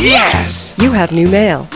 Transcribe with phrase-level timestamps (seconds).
[0.00, 0.74] Yes!
[0.78, 1.66] You have new mail.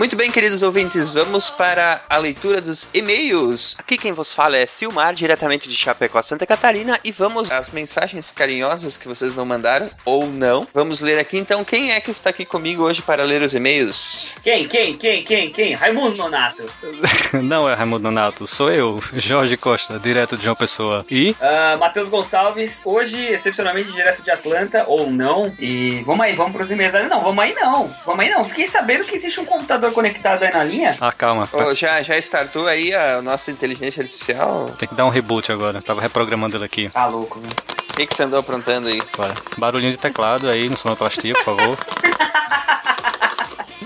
[0.00, 3.76] Muito bem, queridos ouvintes, vamos para a leitura dos e-mails.
[3.78, 8.30] Aqui quem vos fala é Silmar, diretamente de Chapecó, Santa Catarina, e vamos às mensagens
[8.30, 10.66] carinhosas que vocês não mandaram ou não.
[10.72, 11.62] Vamos ler aqui então.
[11.62, 14.32] Quem é que está aqui comigo hoje para ler os e-mails?
[14.42, 15.74] Quem, quem, quem, quem, quem?
[15.74, 16.64] Raimundo Nonato.
[17.42, 21.04] Não é Raimundo Nonato, sou eu, Jorge Costa, direto de João Pessoa.
[21.10, 25.54] E Uh, Matheus Gonçalves, hoje, excepcionalmente, direto de Atlanta, ou não.
[25.58, 26.94] E vamos aí, vamos pros e-mails.
[26.94, 27.94] Ah, Não, vamos aí não.
[28.06, 28.42] Vamos aí não.
[28.44, 30.96] Fiquei sabendo que existe um computador conectado aí na linha.
[31.00, 31.48] Ah, calma.
[31.52, 34.70] Ô, já, já startou aí a nossa inteligência artificial?
[34.78, 35.80] Tem que dar um reboot agora.
[35.82, 36.88] Tava reprogramando ele aqui.
[36.90, 37.48] Tá louco, né?
[37.90, 39.00] O que, que você andou aprontando aí?
[39.16, 39.34] Bora.
[39.58, 41.78] Barulhinho de teclado aí no sonoplastia, por favor.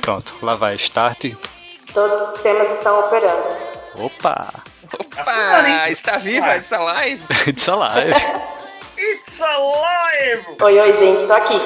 [0.00, 0.74] Pronto, lá vai.
[0.76, 1.32] Start.
[1.92, 3.48] Todos os sistemas estão operando.
[3.96, 4.52] Opa!
[4.92, 5.24] Opa!
[5.24, 5.92] funcionando, hein?
[5.92, 6.56] está viva Ah.
[6.56, 7.22] essa live?
[7.48, 8.12] It's alive.
[8.98, 10.46] It's alive!
[10.60, 11.56] Oi, oi, gente, tô aqui.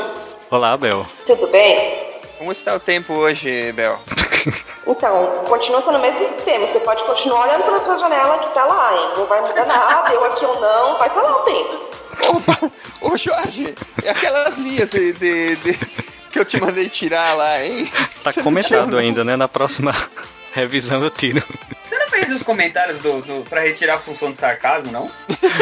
[0.51, 1.05] Olá, Bel.
[1.27, 1.99] Tudo bem?
[2.39, 3.99] Como está o tempo hoje, Bel?
[4.87, 6.67] Então, continua sendo o mesmo sistema.
[6.67, 9.09] Você pode continuar olhando pela sua janela que tá lá, hein?
[9.19, 11.91] Não vai mudar nada, eu aqui ou não, vai estar lá o tempo.
[12.29, 12.59] Opa!
[13.03, 13.75] Ô, Jorge!
[14.03, 15.75] É aquelas linhas de, de- de-
[16.33, 17.91] que eu te mandei tirar lá, hein?
[18.25, 19.37] Tá Você comentado ainda, né?
[19.37, 19.95] Na próxima
[20.53, 21.43] revisão eu tiro.
[21.87, 25.11] Você não fez os comentários do, do, pra retirar a função de sarcasmo, não?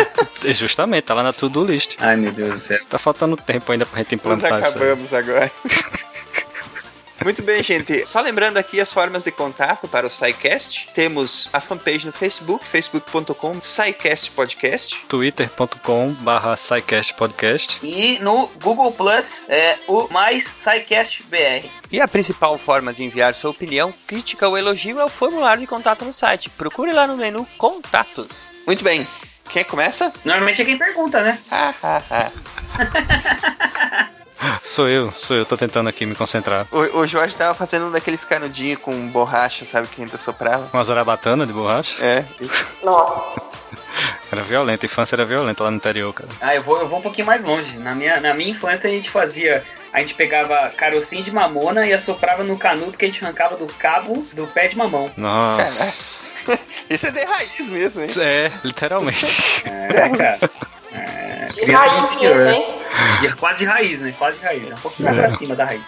[0.55, 1.97] Justamente, tá lá na to-do list.
[2.01, 2.79] Ai, meu Deus do céu.
[2.89, 4.71] Tá faltando tempo ainda pra gente Nós implantar isso.
[4.77, 5.51] acabamos agora.
[7.25, 8.07] Muito bem, gente.
[8.07, 10.89] Só lembrando aqui as formas de contato para o SciCast.
[10.95, 15.05] Temos a fanpage no Facebook, facebook.com SciCast Podcast.
[15.09, 16.55] twitter.com barra
[17.17, 21.67] podcast E no Google Plus é o mais SciCast BR.
[21.91, 25.67] E a principal forma de enviar sua opinião, crítica ou elogio é o formulário de
[25.67, 26.51] contato no site.
[26.51, 28.57] Procure lá no menu Contatos.
[28.67, 29.07] Muito bem.
[29.49, 30.13] Quem começa?
[30.25, 31.39] Normalmente é quem pergunta, né?
[34.63, 36.67] Sou eu, sou eu, tô tentando aqui me concentrar.
[36.71, 40.67] O, o Jorge tava fazendo um daqueles canudinhos com borracha, sabe, que ainda soprava.
[40.67, 41.97] Com a zarabatana de borracha.
[42.05, 42.25] É.
[42.83, 43.41] Nossa.
[44.31, 46.29] Era violenta, a infância era violenta lá no interior, cara.
[46.41, 47.79] Ah, eu vou, eu vou um pouquinho mais longe.
[47.79, 49.63] Na minha, na minha infância a gente fazia.
[49.93, 53.67] A gente pegava carocinho de mamona e assoprava no canudo que a gente arrancava do
[53.75, 55.11] cabo do pé de mamão.
[55.17, 56.25] Nossa.
[56.91, 58.09] Isso é de raiz mesmo, hein?
[58.19, 59.27] É, literalmente.
[59.65, 60.39] É, cara.
[60.93, 62.76] É, De criança raiz mesmo, hein?
[63.21, 64.15] De- quase de raiz, né?
[64.19, 64.71] Quase de raiz.
[64.71, 65.29] É um pouquinho mais É.
[65.29, 65.83] pra cima da raiz.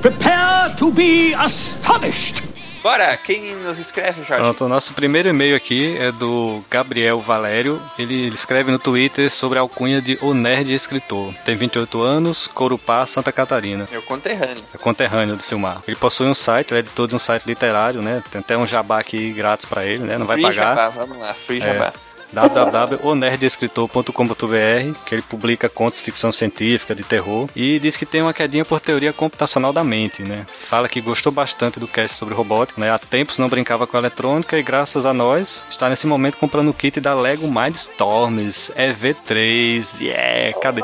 [0.00, 2.42] Prepare to be astonished.
[2.80, 4.36] Bora, quem nos escreve, Jorge?
[4.44, 7.82] Pronto, o nosso primeiro e-mail aqui é do Gabriel Valério.
[7.98, 11.34] Ele ele escreve no Twitter sobre a alcunha de O Nerd Escritor.
[11.44, 13.86] Tem 28 anos, Corupá, Santa Catarina.
[13.90, 14.62] Meu conterrâneo.
[14.72, 15.82] É conterrâneo do Silmar.
[15.88, 18.22] Ele possui um site, ele é editor de um site literário, né?
[18.30, 20.16] Tem até um jabá aqui grátis pra ele, né?
[20.16, 20.76] Não vai Free pagar.
[20.76, 21.92] Jabá, vamos lá, free É.
[22.32, 28.34] www.onerdescritor.com.br que ele publica contos de ficção científica, de terror e diz que tem uma
[28.34, 30.46] quedinha por teoria computacional da mente, né?
[30.68, 32.90] Fala que gostou bastante do cast sobre robótica, né?
[32.90, 36.74] Há tempos não brincava com eletrônica e graças a nós está nesse momento comprando o
[36.74, 40.00] kit da Lego Mindstorms EV3.
[40.00, 40.82] Yeah, cadê?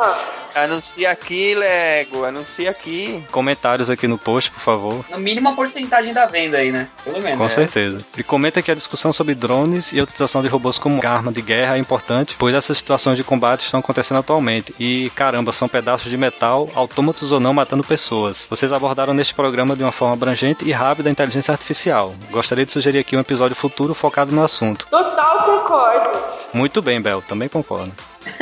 [0.55, 3.25] Anuncia aqui, Lego, anuncia aqui.
[3.31, 5.05] Comentários aqui no post, por favor.
[5.11, 6.89] No mínimo a porcentagem da venda aí, né?
[7.03, 7.39] Pelo menos.
[7.39, 8.07] Com certeza.
[8.15, 11.43] Ele comenta que a discussão sobre drones e a utilização de robôs como arma de
[11.43, 14.75] guerra é importante, pois essas situações de combate estão acontecendo atualmente.
[14.79, 18.47] E caramba, são pedaços de metal, autômatos ou não, matando pessoas.
[18.49, 22.15] Vocês abordaram neste programa de uma forma abrangente e rápida a inteligência artificial.
[22.31, 24.87] Gostaria de sugerir aqui um episódio futuro focado no assunto.
[24.89, 26.19] Total concordo.
[26.53, 27.93] Muito bem, Bel, também concordo.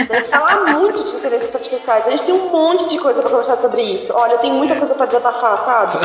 [0.09, 2.07] Vamos falar muito de inteligências artificiais.
[2.07, 4.13] A gente tem um monte de coisa pra conversar sobre isso.
[4.15, 5.99] Olha, eu tenho muita coisa pra desabafar, sabe?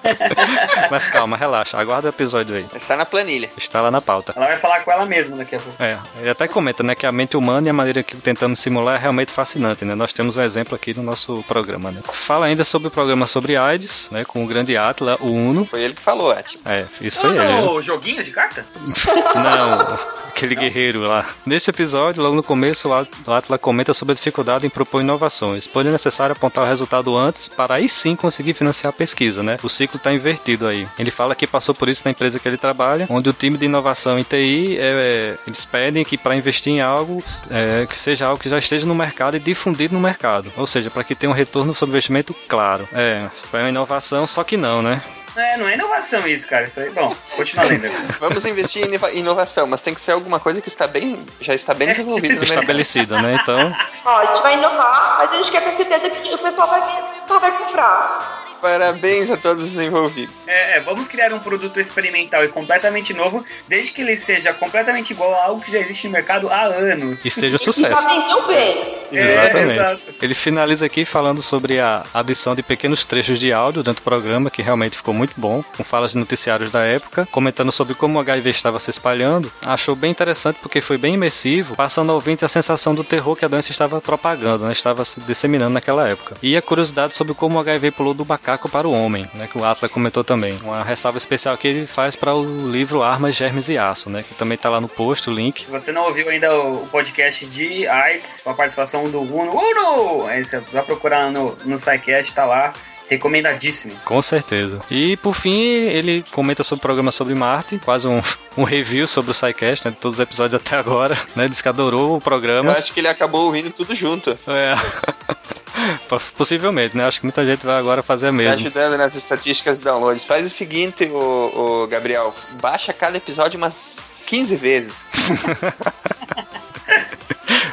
[0.90, 2.66] Mas calma, relaxa, aguarda o episódio aí.
[2.74, 3.50] Está na planilha.
[3.56, 4.32] Está lá na pauta.
[4.36, 5.82] Ela vai falar com ela mesma daqui a pouco.
[5.82, 8.96] É, ele até comenta, né, que a mente humana e a maneira que tentamos simular
[8.96, 9.94] é realmente fascinante, né?
[9.94, 12.00] Nós temos um exemplo aqui no nosso programa, né?
[12.12, 15.64] Fala ainda sobre o programa sobre AIDS, né, com o grande Atla, o Uno.
[15.66, 16.68] Foi ele que falou, é, tipo.
[16.68, 17.60] É, isso foi ele.
[17.62, 18.64] No joguinho de carta?
[19.34, 19.98] Não,
[20.28, 21.24] aquele guerreiro lá.
[21.46, 25.00] Neste episódio, logo no começo, o At- o Atla comenta sobre a dificuldade em propor
[25.00, 29.42] inovações, pois é necessário apontar o resultado antes para aí sim conseguir financiar a pesquisa,
[29.42, 29.58] né?
[29.62, 30.86] O ciclo está invertido aí.
[30.98, 33.64] Ele fala que passou por isso na empresa que ele trabalha, onde o time de
[33.64, 38.26] inovação em TI, é, é, eles pedem que para investir em algo, é, que seja
[38.26, 40.52] algo que já esteja no mercado e difundido no mercado.
[40.56, 42.88] Ou seja, para que tenha um retorno sobre investimento claro.
[42.92, 45.02] É, foi uma inovação, só que não, né?
[45.34, 46.64] É, não é inovação isso, cara.
[46.64, 46.90] Isso aí.
[46.90, 47.88] Bom, continua lendo.
[48.20, 51.54] Vamos investir em inova- inovação, mas tem que ser alguma coisa que está bem, já
[51.54, 52.58] está bem desenvolvida no mercado.
[52.60, 53.38] Estabelecida, né?
[53.42, 56.68] Então, Ó, a gente vai inovar, mas a gente quer ter certeza que o pessoal
[56.68, 58.41] vai vir, o pessoal vai comprar.
[58.62, 60.46] Parabéns a todos os envolvidos.
[60.46, 65.10] É, é, vamos criar um produto experimental e completamente novo, desde que ele seja completamente
[65.10, 67.18] igual a algo que já existe no mercado há anos.
[67.24, 68.06] E que já sucesso.
[68.06, 69.02] vendeu bem.
[69.10, 69.72] Exatamente.
[69.72, 70.02] exato.
[70.22, 74.48] Ele finaliza aqui falando sobre a adição de pequenos trechos de áudio dentro do programa,
[74.48, 78.20] que realmente ficou muito bom, com falas de noticiários da época, comentando sobre como o
[78.20, 79.52] HIV estava se espalhando.
[79.62, 83.44] Achou bem interessante porque foi bem imersivo, passando ao ouvinte a sensação do terror que
[83.44, 84.72] a doença estava propagando, né?
[84.72, 86.36] estava se disseminando naquela época.
[86.40, 89.48] E a curiosidade sobre como o HIV pulou do macaco para o homem, né?
[89.50, 90.58] que o Atlas comentou também.
[90.62, 94.22] Uma ressalva especial que ele faz para o livro Armas, Germes e Aço, né?
[94.22, 95.64] que também está lá no post, o link.
[95.64, 99.52] Se você não ouviu ainda o o podcast de AIDS, com a participação do Uno.
[99.52, 100.26] Uno!
[100.26, 102.72] Aí você vai procurar no, no SciCast, tá lá.
[103.08, 103.94] Recomendadíssimo.
[104.04, 104.80] Com certeza.
[104.90, 108.22] E por fim, ele comenta sobre o programa sobre Marte, quase um,
[108.56, 111.46] um review sobre o SciCast, né, de todos os episódios até agora, né?
[111.48, 112.72] Diz que adorou o Eu programa.
[112.72, 114.30] acho que ele acabou ouvindo tudo junto.
[114.46, 114.74] É.
[116.36, 117.04] Possivelmente, né?
[117.06, 118.54] Acho que muita gente vai agora fazer a Tá mesma.
[118.54, 120.24] ajudando nas estatísticas de downloads.
[120.24, 122.34] Faz o seguinte, o, Gabriel.
[122.60, 123.96] Baixa cada episódio umas
[124.26, 125.06] 15 vezes.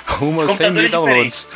[0.08, 1.48] Rumo aos 100 mil downloads.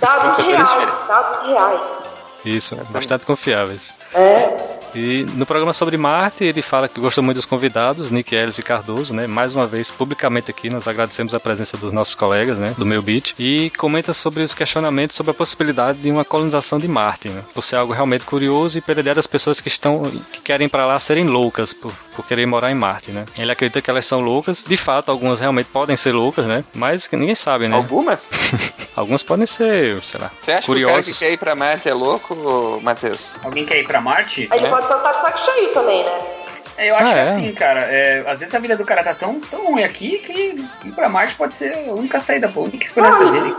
[0.00, 2.13] Dados reais, dados reais.
[2.44, 3.94] Isso, bastante confiáveis.
[4.14, 4.74] É.
[4.94, 8.62] E no programa sobre Marte, ele fala que gostou muito dos convidados, Nick Ellis e
[8.62, 9.26] Cardoso, né?
[9.26, 12.74] Mais uma vez, publicamente aqui, nós agradecemos a presença dos nossos colegas, né?
[12.78, 13.34] Do meu beat.
[13.36, 17.42] E comenta sobre os questionamentos sobre a possibilidade de uma colonização de Marte, né?
[17.52, 20.02] Por ser algo realmente curioso e pela ideia das pessoas que estão,
[20.32, 23.24] que querem ir pra lá serem loucas por, por querer morar em Marte, né?
[23.36, 24.62] Ele acredita que elas são loucas.
[24.62, 26.62] De fato, algumas realmente podem ser loucas, né?
[26.72, 27.74] Mas ninguém sabe, né?
[27.74, 28.28] Algumas?
[28.94, 31.18] Algumas podem ser, sei lá, Você acha que o cara que curiosos.
[31.18, 33.18] quer ir pra Marte é louco, Matheus?
[33.42, 34.46] Alguém quer ir pra Marte?
[34.50, 34.70] Aí ele É.
[34.70, 36.10] pode só estar de saco cheio também, né?
[36.76, 37.22] É, eu acho Ah, que é?
[37.22, 40.32] assim, cara, é, às vezes a vida do cara tá tão, tão ruim aqui que
[40.88, 43.54] ir pra Marte pode ser a única saída, pô, a única esperança dele.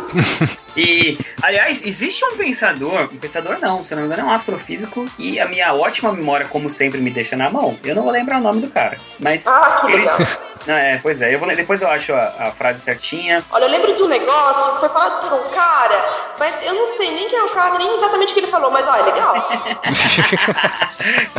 [0.76, 5.06] E, aliás, existe um pensador, um pensador não, se não me engano, é um astrofísico,
[5.18, 7.78] e a minha ótima memória, como sempre, me deixa na mão.
[7.84, 9.46] Eu não vou lembrar o nome do cara, mas.
[9.48, 10.18] Ah, que ele- legal.
[10.66, 13.44] Não, é, pois é, eu vou, depois eu acho a, a frase certinha.
[13.52, 16.88] Olha, eu lembro de um negócio que foi falado por um cara, mas eu não
[16.98, 19.02] sei nem quem é o cara, nem exatamente o que ele falou, mas ó, é
[19.04, 19.36] legal.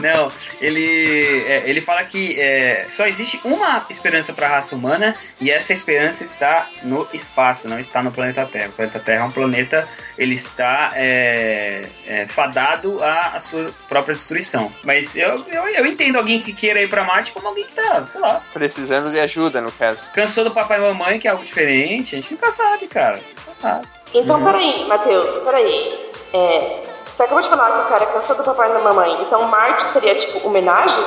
[0.00, 0.28] Não,
[0.60, 5.50] ele, é, ele fala que é, só existe uma esperança para a raça humana e
[5.50, 8.68] essa esperança está no espaço, não está no planeta Terra.
[8.68, 14.14] O planeta Terra é um planeta, ele está é, é, fadado à, à sua própria
[14.14, 14.72] destruição.
[14.82, 18.06] Mas eu, eu, eu entendo alguém que queira ir para Marte como alguém que tá,
[18.10, 20.00] sei lá, Precisando de ajuda, no caso.
[20.14, 22.14] cansou do papai e mamãe, que é algo diferente.
[22.14, 23.20] A gente nunca sabe, cara.
[23.60, 23.86] Sabe.
[24.14, 26.10] Então, peraí, Matheus, peraí.
[26.32, 29.42] É, você acabou de falar que o cara cansou do papai e da mamãe, então
[29.48, 31.04] Marte seria tipo homenagem?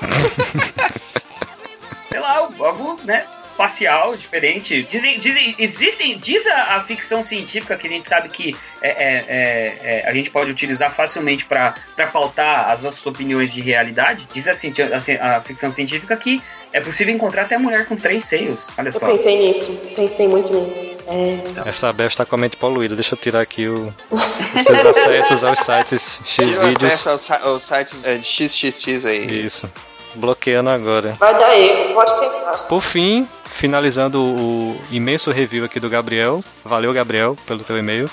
[2.16, 4.82] sei lá, algo, né, espacial, diferente.
[4.84, 9.24] Dizem, dizem, existem, diz a, a ficção científica que a gente sabe que é, é,
[9.28, 11.74] é, é, a gente pode utilizar facilmente para
[12.10, 14.26] pautar as nossas opiniões de realidade.
[14.32, 14.72] Diz assim,
[15.20, 16.42] a, a ficção científica que
[16.72, 18.66] é possível encontrar até mulher com três seios.
[18.78, 19.14] Olha Eu só.
[19.14, 21.04] pensei nisso, pensei muito nisso.
[21.08, 21.68] É.
[21.68, 22.94] Essa Bel está com a mente poluída.
[22.94, 26.82] Deixa eu tirar aqui o, os seus acessos aos sites Tem X-Vídeos.
[26.82, 29.44] acesso aos, aos sites é, XXX aí.
[29.44, 29.70] Isso.
[30.16, 31.12] Bloqueando agora.
[31.18, 32.58] Vai dar erro, pode tentar.
[32.68, 36.42] Por fim, finalizando o imenso review aqui do Gabriel.
[36.64, 38.10] Valeu, Gabriel, pelo teu e-mail.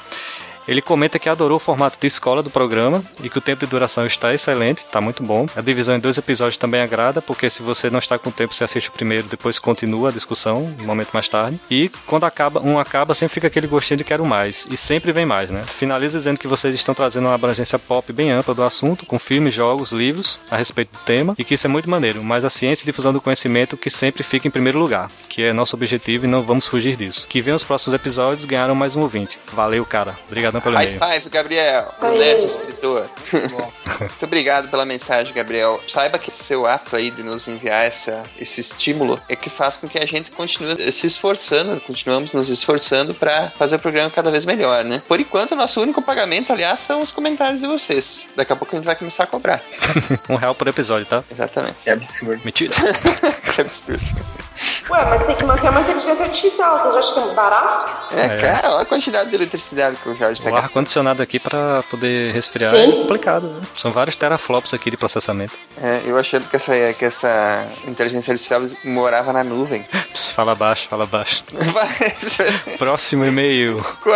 [0.68, 3.69] Ele comenta que adorou o formato de escola do programa e que o tempo de
[3.69, 5.45] duração está excelente, está muito bom.
[5.56, 8.63] A divisão em dois episódios também agrada, porque se você não está com tempo, você
[8.63, 11.60] assiste o primeiro, depois continua a discussão, um momento mais tarde.
[11.69, 14.67] E quando acaba, um acaba, sempre fica aquele gostinho de quero mais.
[14.70, 15.63] E sempre vem mais, né?
[15.63, 19.53] Finaliza dizendo que vocês estão trazendo uma abrangência pop bem ampla do assunto, com filmes,
[19.53, 22.24] jogos, livros a respeito do tema, e que isso é muito maneiro.
[22.24, 25.53] Mas a ciência e difusão do conhecimento que sempre fica em primeiro lugar, que é
[25.53, 27.25] nosso objetivo e não vamos fugir disso.
[27.27, 29.38] Que venham os próximos episódios ganharam mais um ouvinte.
[29.51, 30.15] Valeu, cara.
[30.53, 31.93] Obrigadão pelo High five, Gabriel.
[32.17, 33.10] Neto, escritor.
[34.00, 35.81] Muito obrigado pela mensagem, Gabriel.
[35.88, 39.88] Saiba que seu ato aí de nos enviar essa, esse estímulo é que faz com
[39.88, 44.45] que a gente continue se esforçando, continuamos nos esforçando para fazer o programa cada vez
[44.45, 45.01] melhor, né?
[45.07, 48.25] Por enquanto, nosso único pagamento, aliás, são os comentários de vocês.
[48.36, 49.62] Daqui a pouco a gente vai começar a cobrar.
[50.29, 51.24] um real por episódio, tá?
[51.31, 51.77] Exatamente.
[51.86, 52.41] É absurdo.
[52.43, 52.74] Mentira.
[53.55, 54.42] que absurdo.
[54.89, 58.15] Ué, mas tem que manter uma inteligência artificial, vocês acham que é barato?
[58.17, 60.65] É, cara, olha a quantidade de eletricidade que o Jorge tá O gastando.
[60.69, 62.81] ar-condicionado aqui pra poder resfriar Sim.
[62.83, 63.47] é complicado.
[63.47, 63.61] Né?
[63.77, 65.53] São vários teraflops aqui de processamento.
[65.81, 69.83] É, eu achando que essa, que essa inteligência artificial morava na nuvem.
[70.13, 71.43] Pss, fala baixo, fala baixo.
[71.53, 72.15] Vai,
[72.77, 73.81] Próximo e-mail.
[74.01, 74.11] co-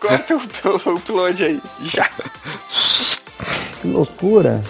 [0.00, 1.62] corta o, o upload aí.
[1.82, 2.08] Já.
[3.80, 4.60] Que loucura.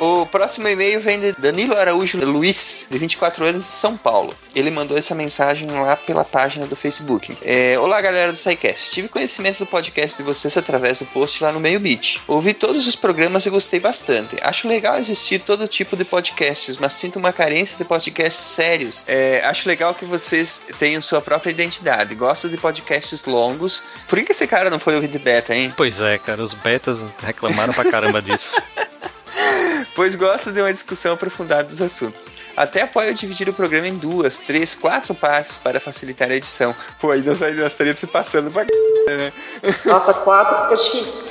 [0.00, 4.34] O próximo e-mail vem de Danilo Araújo Luiz, de 24 anos, de São Paulo.
[4.54, 7.36] Ele mandou essa mensagem lá pela página do Facebook.
[7.42, 8.90] É, Olá, galera do SciCast.
[8.90, 12.20] Tive conhecimento do podcast de vocês através do post lá no Meio Beat.
[12.26, 14.36] Ouvi todos os programas e gostei bastante.
[14.42, 19.02] Acho legal existir todo tipo de podcasts, mas sinto uma carência de podcasts sérios.
[19.06, 22.14] É, acho legal que vocês tenham sua própria identidade.
[22.14, 23.82] Gosto de podcasts longos.
[24.08, 25.72] Por que esse cara não foi ouvir de beta, hein?
[25.76, 28.60] Pois é, cara, os betas reclamaram pra caramba disso.
[29.94, 32.26] pois gosto de uma discussão aprofundada dos assuntos.
[32.56, 36.74] Até apoio dividir o programa em duas, três, quatro partes para facilitar a edição.
[37.00, 39.32] Pô, aí nós, nós se passando pra né?
[39.84, 41.22] Nossa, quatro fica difícil.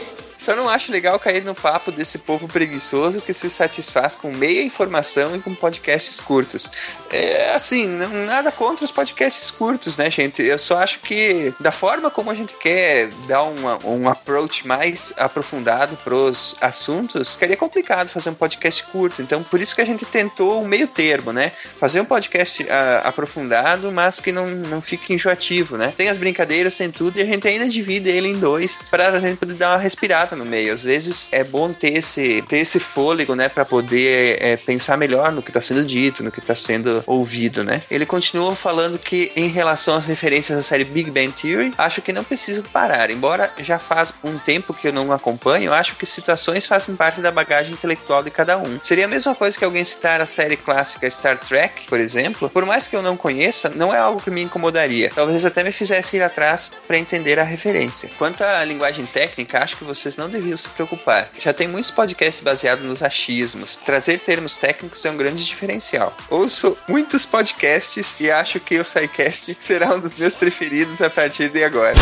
[0.44, 4.62] Só não acho legal cair no papo desse povo preguiçoso que se satisfaz com meia
[4.62, 6.70] informação e com podcasts curtos.
[7.10, 10.42] É assim, não, nada contra os podcasts curtos, né, gente?
[10.42, 15.14] Eu só acho que da forma como a gente quer dar uma, um approach mais
[15.16, 19.22] aprofundado pros assuntos, ficaria complicado fazer um podcast curto.
[19.22, 21.54] Então, por isso que a gente tentou o meio termo, né?
[21.80, 22.68] Fazer um podcast uh,
[23.06, 25.94] aprofundado, mas que não, não fique enjoativo, né?
[25.96, 29.20] Tem as brincadeiras, tem tudo, e a gente ainda divide ele em dois para a
[29.22, 30.74] gente poder dar uma respirada no meio.
[30.74, 35.32] Às vezes é bom ter esse, ter esse fôlego, né, para poder é, pensar melhor
[35.32, 37.82] no que está sendo dito, no que está sendo ouvido, né?
[37.90, 42.14] Ele continua falando que em relação às referências à série Big Bang Theory, acho que
[42.14, 43.10] não preciso parar.
[43.10, 47.32] Embora já faz um tempo que eu não acompanho, acho que citações fazem parte da
[47.32, 48.80] bagagem intelectual de cada um.
[48.84, 52.50] Seria a mesma coisa que alguém citar a série clássica Star Trek, por exemplo.
[52.50, 55.12] Por mais que eu não conheça, não é algo que me incomodaria.
[55.14, 58.10] Talvez até me fizesse ir atrás para entender a referência.
[58.18, 61.30] Quanto à linguagem técnica, acho que vocês não deviam se preocupar.
[61.40, 63.78] Já tem muitos podcasts baseados nos achismos.
[63.86, 66.16] Trazer termos técnicos é um grande diferencial.
[66.30, 71.50] Ouço muitos podcasts e acho que o SciCast será um dos meus preferidos a partir
[71.50, 71.96] de agora.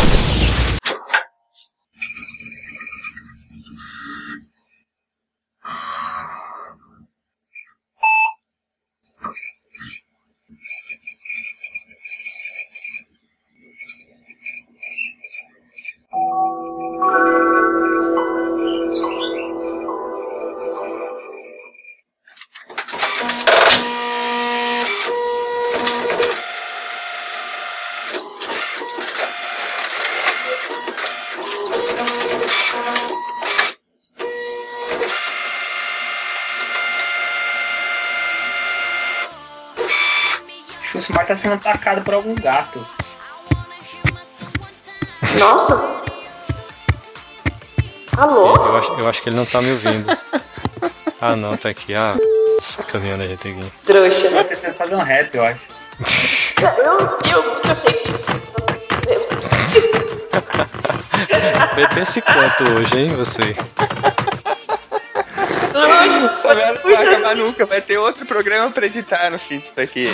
[41.31, 42.85] Tá sendo atacado por algum gato.
[45.39, 46.01] Nossa!
[48.17, 48.53] Alô?
[48.53, 50.11] Eu acho, eu acho que ele não tá me ouvindo.
[51.23, 51.93] Ah, não, tá aqui.
[51.93, 52.15] Ah,
[52.59, 53.71] sacaneando a gente aqui.
[53.85, 54.27] Trouxa.
[54.31, 55.59] Tá tentando fazer um rap, eu acho.
[56.61, 56.99] Eu,
[57.31, 58.09] eu, eu achei que.
[61.75, 63.55] Bebê esse quanto hoje, hein, você?
[66.33, 67.67] Essa merda não vai acabar nunca.
[67.67, 70.11] Vai ter outro programa pra editar no fim disso aqui.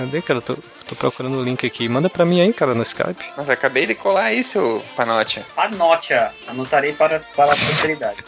[0.00, 0.40] Cadê, cara?
[0.40, 0.56] Tô,
[0.88, 1.88] tô procurando o link aqui.
[1.88, 3.24] Manda pra mim aí, cara, no Skype.
[3.36, 5.44] Mas acabei de colar aí, seu panote.
[5.54, 6.32] Panocha.
[6.48, 8.24] Anotarei para, para a posteridade.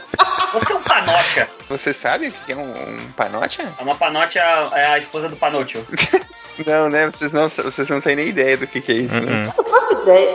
[0.52, 1.49] Você é um panocha.
[1.69, 3.62] Você sabe o que é um, um panote?
[3.62, 5.85] É uma panocha, é a esposa do panocho.
[6.67, 7.07] Não, né?
[7.11, 9.50] Vocês não, vocês não têm nem ideia do que, que é isso, né?
[9.57, 10.35] Eu não faço ideia.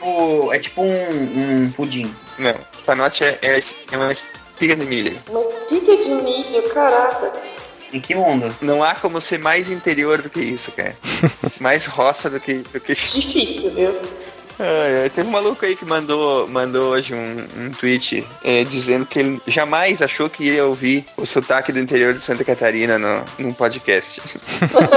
[0.00, 2.14] O- é tipo um, um pudim.
[2.38, 2.54] Não.
[2.86, 3.58] Panote é, é,
[3.90, 5.18] é uma espiga de milho.
[5.28, 7.32] Uma espiga de milho, caraca.
[7.92, 8.54] Em que mundo?
[8.60, 10.94] Não há como ser mais interior do que isso, cara.
[11.60, 12.54] mais roça do que.
[12.54, 12.94] Do que...
[12.94, 13.94] Difícil, viu?
[14.58, 19.06] Ai, ai, teve um maluco aí que mandou, mandou hoje um, um tweet é, dizendo
[19.06, 23.24] que ele jamais achou que ia ouvir o sotaque do interior de Santa Catarina no,
[23.38, 24.20] num podcast.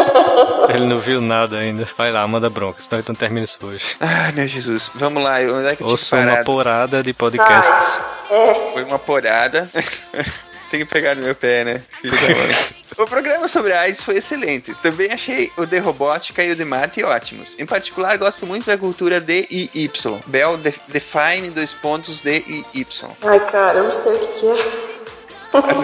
[0.69, 1.87] Ele não viu nada ainda.
[1.97, 3.95] Vai lá, manda bronca, senão ele não termina isso hoje.
[3.99, 4.89] Ai, meu Jesus.
[4.95, 8.01] Vamos lá, onde é que eu Ouça tinha uma porada de podcasts.
[8.29, 9.69] É, Foi uma porada.
[10.71, 11.81] Tem que pegar no meu pé, né?
[12.01, 12.84] Filho da mãe.
[12.97, 14.73] O programa sobre a AIDS foi excelente.
[14.75, 17.59] Também achei o de robótica e o de Marte ótimos.
[17.59, 20.19] Em particular, gosto muito da cultura D e Y.
[20.27, 23.09] Bell de- define dois pontos D e Y.
[23.25, 24.51] ai, cara, eu não sei o que, que é.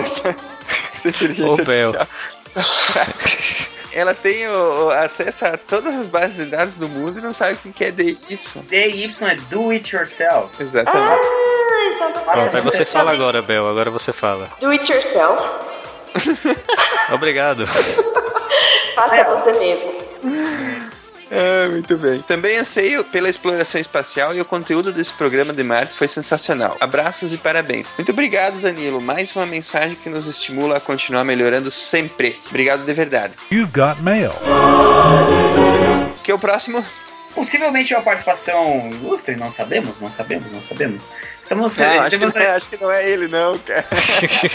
[0.04, 0.36] Essa-
[0.96, 1.90] essa inteligência Ô, Bel.
[1.90, 2.08] artificial.
[3.94, 7.34] Ela tem o, o acesso a todas as bases de dados do mundo e não
[7.34, 8.62] sabe o que é D e Y.
[8.70, 10.50] DY é do it yourself.
[10.64, 11.22] Exatamente.
[11.22, 13.68] Ah, então tá Pronto, aí você você fala agora, Bel.
[13.68, 14.50] Agora você fala.
[14.62, 15.44] Do it yourself.
[17.14, 17.66] Obrigado.
[18.96, 20.02] Faça você mesmo.
[21.32, 22.22] Ah, muito bem.
[22.22, 26.76] Também anseio pela exploração espacial e o conteúdo desse programa de Marte foi sensacional.
[26.82, 27.94] Abraços e parabéns.
[27.98, 29.00] Muito obrigado, Danilo.
[29.00, 32.38] Mais uma mensagem que nos estimula a continuar melhorando sempre.
[32.50, 33.34] Obrigado de verdade.
[33.50, 34.34] You've got mail.
[36.22, 36.86] Que é o próximo?
[37.34, 41.02] Possivelmente uma participação ilustre, não sabemos, não sabemos, não sabemos.
[41.52, 43.86] Estamos, Não, acho, que temos, não é, acho que não é ele, não, cara.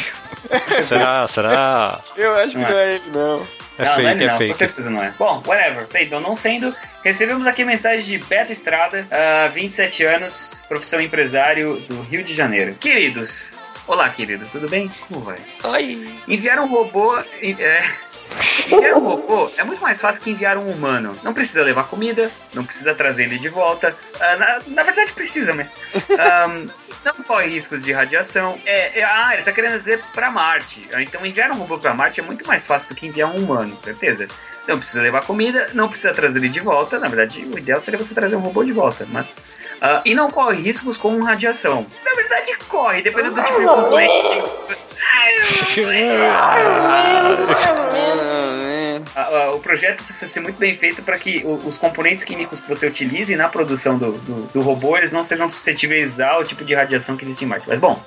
[0.82, 1.28] Será?
[1.28, 2.00] Será?
[2.16, 2.70] Eu acho que Não é.
[2.70, 3.46] não é ele, não.
[3.78, 4.54] É não, não é fake, ele é não, com fake.
[4.54, 5.14] certeza não é.
[5.18, 5.86] Bom, whatever.
[5.90, 6.74] Sei, então não sendo,
[7.04, 12.74] recebemos aqui mensagem de Beto Estrada, ah, 27 anos, profissão empresário do Rio de Janeiro.
[12.76, 13.50] Queridos,
[13.86, 14.90] olá querido, tudo bem?
[15.06, 15.36] Como vai?
[15.64, 16.10] Oi.
[16.26, 17.18] Enviar um robô.
[17.42, 17.84] É,
[18.72, 21.18] enviar um robô é muito mais fácil que enviar um humano.
[21.22, 23.94] Não precisa levar comida, não precisa trazer ele de volta.
[24.18, 25.76] Ah, na, na verdade precisa, mas.
[26.18, 26.66] ahm,
[27.06, 28.58] não corre riscos de radiação.
[28.66, 30.86] É, é- ah, ele tá querendo dizer pra Marte.
[30.92, 33.36] Ah, Então enviar um robô pra Marte é muito mais fácil do que enviar um
[33.36, 34.28] humano, certeza?
[34.66, 36.98] Não precisa levar comida, não precisa trazer ele de volta.
[36.98, 39.36] Na verdade, o ideal seria você trazer um robô de volta, mas.
[39.80, 41.86] ah, e não corre riscos com radiação.
[42.04, 43.60] Na verdade, corre, dependendo do tipo de
[49.18, 52.60] Ah, ah, o projeto precisa ser muito bem feito para que o- os componentes químicos
[52.60, 56.62] que você utilize na produção do, do, do robô eles não sejam suscetíveis ao tipo
[56.62, 57.66] de radiação que existe em Marte.
[57.66, 57.98] Mas bom,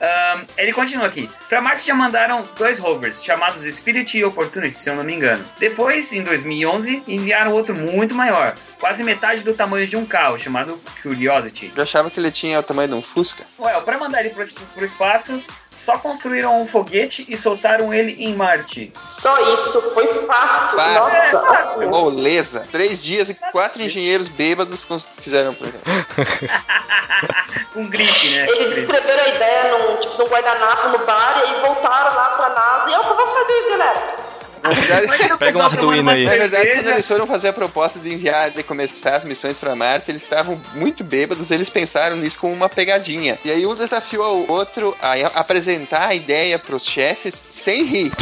[0.00, 1.30] ahn, ele continua aqui.
[1.48, 5.44] Para Marte já mandaram dois rovers chamados Spirit e Opportunity, se eu não me engano.
[5.60, 10.80] Depois, em 2011, enviaram outro muito maior, quase metade do tamanho de um carro, chamado
[11.00, 11.72] Curiosity.
[11.76, 13.44] Eu achava que ele tinha o tamanho de um Fusca.
[13.58, 14.44] Well, para mandar ele pro,
[14.74, 15.40] pro espaço,
[15.78, 18.92] só construíram um foguete e soltaram ele em Marte.
[19.00, 20.76] Só isso, foi fácil.
[20.76, 21.16] Fácil.
[21.16, 21.80] É, Nossa, fácil.
[21.80, 22.66] assim, Moleza.
[22.72, 24.86] Três dias e quatro engenheiros bêbados
[25.18, 25.82] fizeram o projeto.
[27.72, 28.46] Com gripe, né?
[28.48, 32.90] Eles escreveram a ideia num, tipo, num guardanapo no bar e voltaram lá pra NASA.
[32.90, 34.25] E eu vou fazer isso, galera.
[34.68, 36.24] Na verdade, Pega um Arduino aí.
[36.24, 39.74] na verdade, quando eles foram fazer a proposta de enviar, de começar as missões pra
[39.76, 43.38] Marte, eles estavam muito bêbados, eles pensaram nisso como uma pegadinha.
[43.44, 48.12] E aí um desafiou ao outro a apresentar a ideia pros chefes sem rir.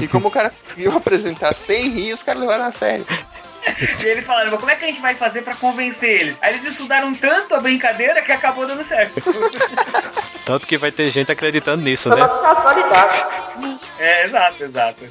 [0.00, 3.06] E como o cara conseguiu apresentar sem rir, os caras levaram a sério.
[4.02, 6.38] E eles falaram, mas como é que a gente vai fazer pra convencer eles?
[6.42, 9.14] Aí eles estudaram tanto a brincadeira que acabou dando certo.
[10.44, 12.16] Tanto que vai ter gente acreditando nisso, né?
[13.98, 15.04] é, exato, exato.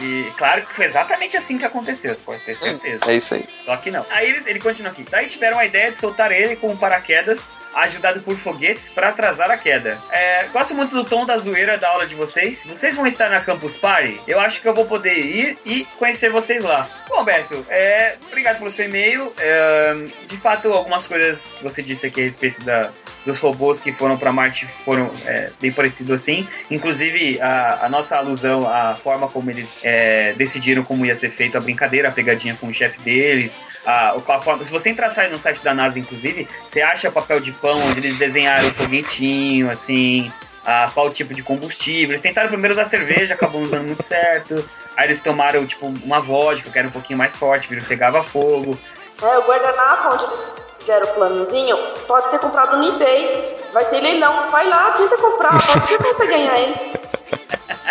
[0.00, 3.10] E claro que foi exatamente assim que aconteceu, você pode ter certeza.
[3.10, 3.44] É isso aí.
[3.64, 4.04] Só que não.
[4.10, 5.04] Aí eles, ele continua aqui.
[5.08, 9.50] Daí tiveram a ideia de soltar ele com um paraquedas ajudado por foguetes para atrasar
[9.50, 9.98] a queda.
[10.10, 12.62] É, gosto muito do tom da zoeira da aula de vocês.
[12.64, 14.20] Vocês vão estar na Campus Party?
[14.26, 16.88] Eu acho que eu vou poder ir e conhecer vocês lá.
[17.08, 19.32] Bom, Beto, é, obrigado pelo seu e-mail.
[19.38, 19.94] É,
[20.28, 22.90] de fato, algumas coisas que você disse aqui a respeito da,
[23.24, 26.46] dos robôs que foram para Marte foram é, bem parecidos assim.
[26.70, 31.58] Inclusive, a, a nossa alusão à forma como eles é, decidiram como ia ser feita
[31.58, 33.56] a brincadeira, a pegadinha com o chefe deles.
[33.86, 37.52] A, a forma, se você entrar no site da NASA, inclusive, você acha papel de
[37.52, 40.32] pão onde eles desenharam o foguetinho, assim,
[40.64, 42.10] a, qual tipo de combustível.
[42.10, 44.68] Eles tentaram primeiro da cerveja, acabou não dando muito certo.
[44.96, 48.22] Aí eles tomaram, tipo, uma vodka, que era um pouquinho mais forte, viram que pegava
[48.22, 48.78] fogo.
[49.22, 50.38] É, o guardanapo onde eles
[50.78, 53.56] fizeram o planozinho pode ser comprado no eBay.
[53.72, 54.50] Vai ter leilão.
[54.50, 55.50] Vai lá, tenta comprar.
[55.50, 56.74] Pode ser que você ganhar ele.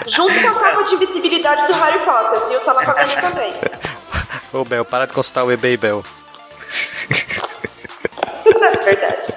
[0.08, 2.60] Junto com a capa de visibilidade do Harry Potter, viu?
[2.62, 3.54] Tá lá pra ganhar também.
[4.54, 6.04] Ô, Bel, para de consultar o eBay, Bel.
[8.46, 9.34] É verdade.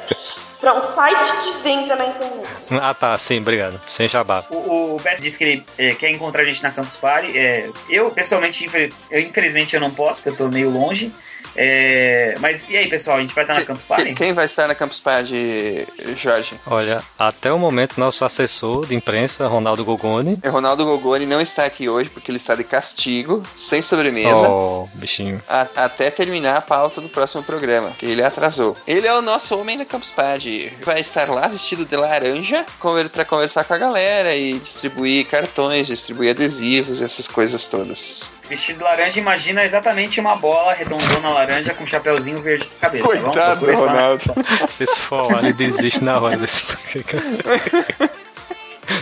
[0.61, 2.47] Pra um site de venda na internet.
[2.83, 3.81] Ah, tá, sim, obrigado.
[3.89, 4.45] Sem jabá.
[4.51, 7.37] O, o Beto disse que ele é, quer encontrar a gente na Campus Party.
[7.39, 11.13] É, eu, pessoalmente, infel- eu, infelizmente, eu não posso, porque eu tô meio longe.
[11.59, 13.17] É, mas e aí, pessoal?
[13.17, 14.05] A gente vai estar na Campus Party?
[14.09, 16.61] Que- Quem vai estar na Campus Party, Jorge?
[16.67, 20.39] Olha, até o momento, nosso assessor de imprensa, Ronaldo Gogoni.
[20.45, 24.49] O Ronaldo Gogoni não está aqui hoje porque ele está de castigo, sem sobremesa.
[24.49, 25.43] Oh, bichinho.
[25.49, 28.77] a- até terminar a pauta do próximo programa, que ele atrasou.
[28.87, 30.73] Ele é o nosso homem da Campus Party.
[30.85, 32.65] Vai estar lá vestido de laranja
[33.13, 38.31] para conversar com a galera e distribuir cartões, distribuir adesivos, essas coisas todas.
[38.49, 43.09] Vestido laranja, imagina exatamente uma bola redondona laranja com um chapeuzinho verde na cabeça.
[43.09, 43.21] tá?
[43.21, 44.23] Coitado do isso Ronaldo.
[44.71, 46.65] Se for lá, ele desiste na hora desse.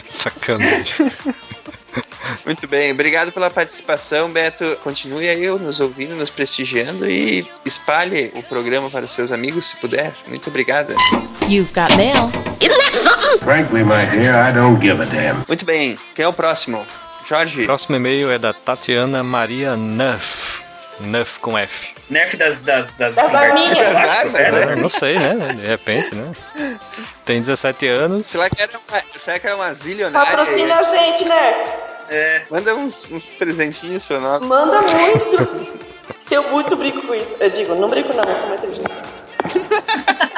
[0.09, 1.11] Sacanagem.
[2.45, 4.77] Muito bem, obrigado pela participação, Beto.
[4.83, 9.77] Continue aí nos ouvindo, nos prestigiando e espalhe o programa para os seus amigos, se
[9.77, 10.13] puder.
[10.27, 10.95] Muito obrigada.
[11.43, 12.29] You've got mail.
[13.41, 15.45] Frankly, my dear, I don't give a damn.
[15.47, 16.85] Muito bem, quem é o próximo?
[17.29, 17.65] Jorge.
[17.65, 20.63] Próximo e-mail é da Tatiana Maria Nuff.
[21.01, 21.95] Nuff com F.
[22.11, 22.63] Nerf das...
[22.63, 23.79] Das, das, Das arminhas.
[23.79, 24.77] Das armas, É, né?
[24.77, 25.35] não sei, né?
[25.55, 26.33] De repente, né?
[27.25, 28.27] Tem 17 anos.
[28.27, 30.37] Será que era uma, será que era uma zilionária?
[30.37, 31.55] Patrocina a gente, né?
[32.11, 34.43] É, Manda uns, uns presentinhos pra nós.
[34.43, 35.85] Manda muito.
[36.31, 37.31] Eu muito brinco com isso.
[37.41, 38.95] Eu digo, não brinco não, eu sou muito inteligente.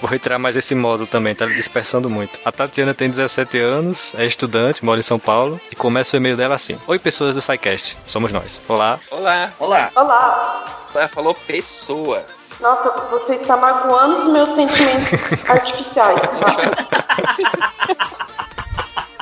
[0.00, 2.38] Vou retirar mais esse módulo também, tá dispersando muito.
[2.44, 6.36] A Tatiana tem 17 anos, é estudante, mora em São Paulo e começa o e-mail
[6.36, 8.60] dela assim: Oi, pessoas do SciCast, somos nós.
[8.68, 8.98] Olá.
[9.10, 9.50] Olá.
[9.58, 9.90] olá.
[9.94, 10.64] Olá.
[10.94, 12.46] Ela falou pessoas.
[12.60, 15.12] Nossa, você está magoando os meus sentimentos
[15.46, 16.22] artificiais.
[16.22, 16.86] Tá?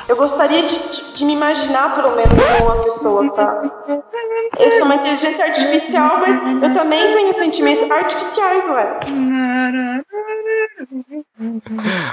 [0.07, 3.61] Eu gostaria de, de, de me imaginar, pelo menos, como uma pessoa, tá?
[4.59, 8.99] Eu sou uma inteligência artificial, mas eu também tenho sentimentos artificiais, ué.
[11.45, 12.11] Mm-hmm.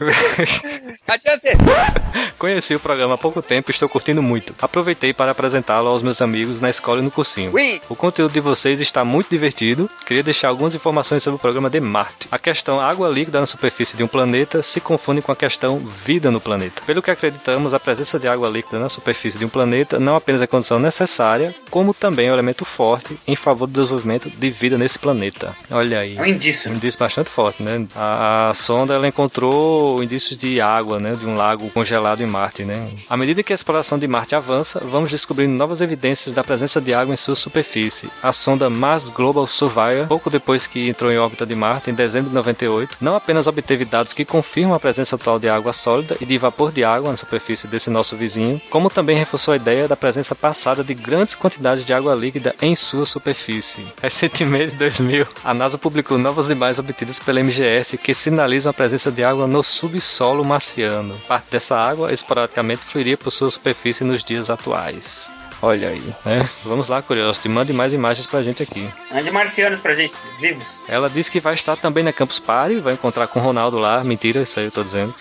[1.06, 1.48] Adiante!
[2.38, 4.54] Conheci o programa há pouco tempo e estou curtindo muito.
[4.60, 7.52] Aproveitei para apresentá-lo aos meus amigos na escola e no cursinho.
[7.52, 7.80] Ui!
[7.88, 9.88] O conteúdo de vocês está muito divertido.
[10.06, 12.28] Queria deixar algumas informações sobre o programa de Marte.
[12.30, 16.30] A questão água líquida na superfície de um planeta se confunde com a questão vida
[16.30, 16.82] no planeta.
[16.86, 20.42] Pelo que acreditamos, a presença de água líquida na superfície de um planeta não apenas
[20.42, 24.76] é condição necessária, como também é um elemento forte em favor do desenvolvimento de vida
[24.76, 25.54] nesse planeta.
[25.70, 26.16] Olha aí.
[26.16, 26.70] É um indício.
[26.70, 27.86] Um indício bastante forte, né?
[27.94, 31.12] A, a sonda ela encontrou indícios de água, né?
[31.14, 32.88] De um lago congelado em Marte, né?
[33.08, 36.94] À medida que a exploração de Marte avança, vamos descobrindo novas evidências da presença de
[36.94, 38.10] água em sua superfície.
[38.22, 42.28] A sonda Mars Global Surveyor, pouco depois que entrou em órbita de Marte, em dezembro
[42.28, 46.26] de 98, não apenas obteve dados que confirmam a presença atual de água sólida e
[46.26, 49.96] de vapor de água na superfície desse nosso vizinho, como também reforçou a ideia da
[49.96, 53.84] presença passada de grandes quantidades de água líquida em sua superfície.
[54.02, 59.10] Recentemente, em 2000, a NASA publicou novas imagens obtidas pela MGS que sinalizam a presença
[59.10, 60.83] de água no subsolo marciano.
[61.26, 65.32] Parte dessa água esporadicamente fluiria por sua superfície nos dias atuais.
[65.62, 66.48] Olha aí, né?
[66.62, 68.86] Vamos lá, Curiosity, mande mais imagens pra gente aqui.
[69.10, 70.82] Ande marcianos pra gente, vivos.
[70.86, 74.04] Ela disse que vai estar também na Campus Party, vai encontrar com o Ronaldo lá.
[74.04, 75.14] Mentira, isso aí eu tô dizendo.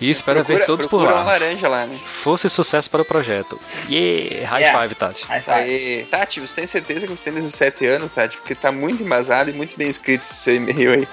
[0.00, 1.14] E espera ver Procura- todos por lá.
[1.14, 1.98] uma laranja lá, né?
[2.22, 3.58] Fosse sucesso para o projeto.
[3.88, 4.46] Yeah!
[4.48, 4.82] High Yeah.
[4.82, 5.24] five, Tati.
[5.24, 5.56] High five.
[5.60, 8.36] Aí, Tati, você tem certeza que você tem 17 anos, Tati?
[8.36, 11.08] Porque tá muito embasado e muito bem escrito esse seu e-mail aí.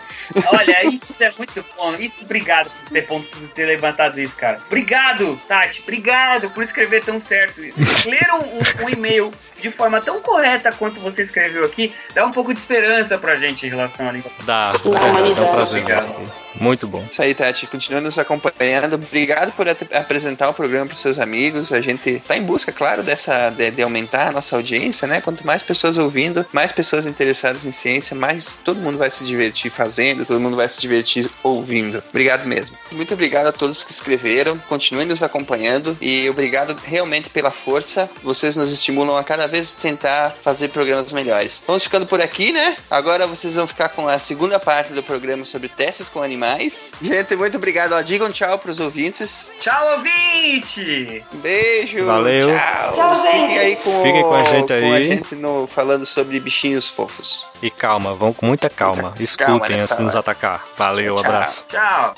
[0.53, 1.95] Olha, isso é muito bom.
[1.95, 3.21] Isso, obrigado por ter, por
[3.53, 4.59] ter levantado isso, cara.
[4.67, 5.81] Obrigado, Tati.
[5.81, 7.61] Obrigado por escrever tão certo.
[7.61, 12.53] Ler um, um e-mail de forma tão correta quanto você escreveu aqui dá um pouco
[12.53, 14.23] de esperança pra gente em relação ali.
[14.43, 16.31] Dá, Na é, dá um prazer Obrigado.
[16.55, 17.05] Muito bom.
[17.09, 17.65] Isso aí, Tati.
[17.67, 18.95] Continua nos acompanhando.
[18.95, 21.71] Obrigado por ap- apresentar o programa para seus amigos.
[21.71, 25.21] A gente tá em busca, claro, dessa de, de aumentar a nossa audiência, né?
[25.21, 29.71] Quanto mais pessoas ouvindo, mais pessoas interessadas em ciência, mais todo mundo vai se divertir
[29.71, 32.03] fazendo, todo mundo vai se divertir ouvindo.
[32.09, 32.75] Obrigado mesmo.
[32.91, 34.57] Muito obrigado a todos que escreveram.
[34.57, 38.09] Continuem nos acompanhando e obrigado realmente pela força.
[38.21, 41.63] Vocês nos estimulam a cada vez tentar fazer programas melhores.
[41.65, 42.75] Vamos ficando por aqui, né?
[42.89, 46.91] Agora vocês vão ficar com a segunda parte do programa sobre testes com animais.
[47.01, 47.93] Gente, muito obrigado.
[47.93, 49.49] Ó, digam tchau pros ouvintes.
[49.59, 51.23] Tchau, ouvinte!
[51.33, 52.05] Beijo.
[52.05, 52.47] Valeu.
[52.47, 52.91] Tchau.
[52.93, 53.47] Tchau, gente.
[53.49, 54.93] Fiquem aí com, Fiquem com a gente com aí.
[54.93, 57.45] a gente no, falando sobre bichinhos fofos.
[57.61, 59.09] E calma, vão com muita calma.
[59.09, 60.63] Muita Escutem calma antes de nos atacar.
[60.77, 61.25] Valeu, Tchau.
[61.25, 61.65] abraço.
[61.67, 62.15] Tchau!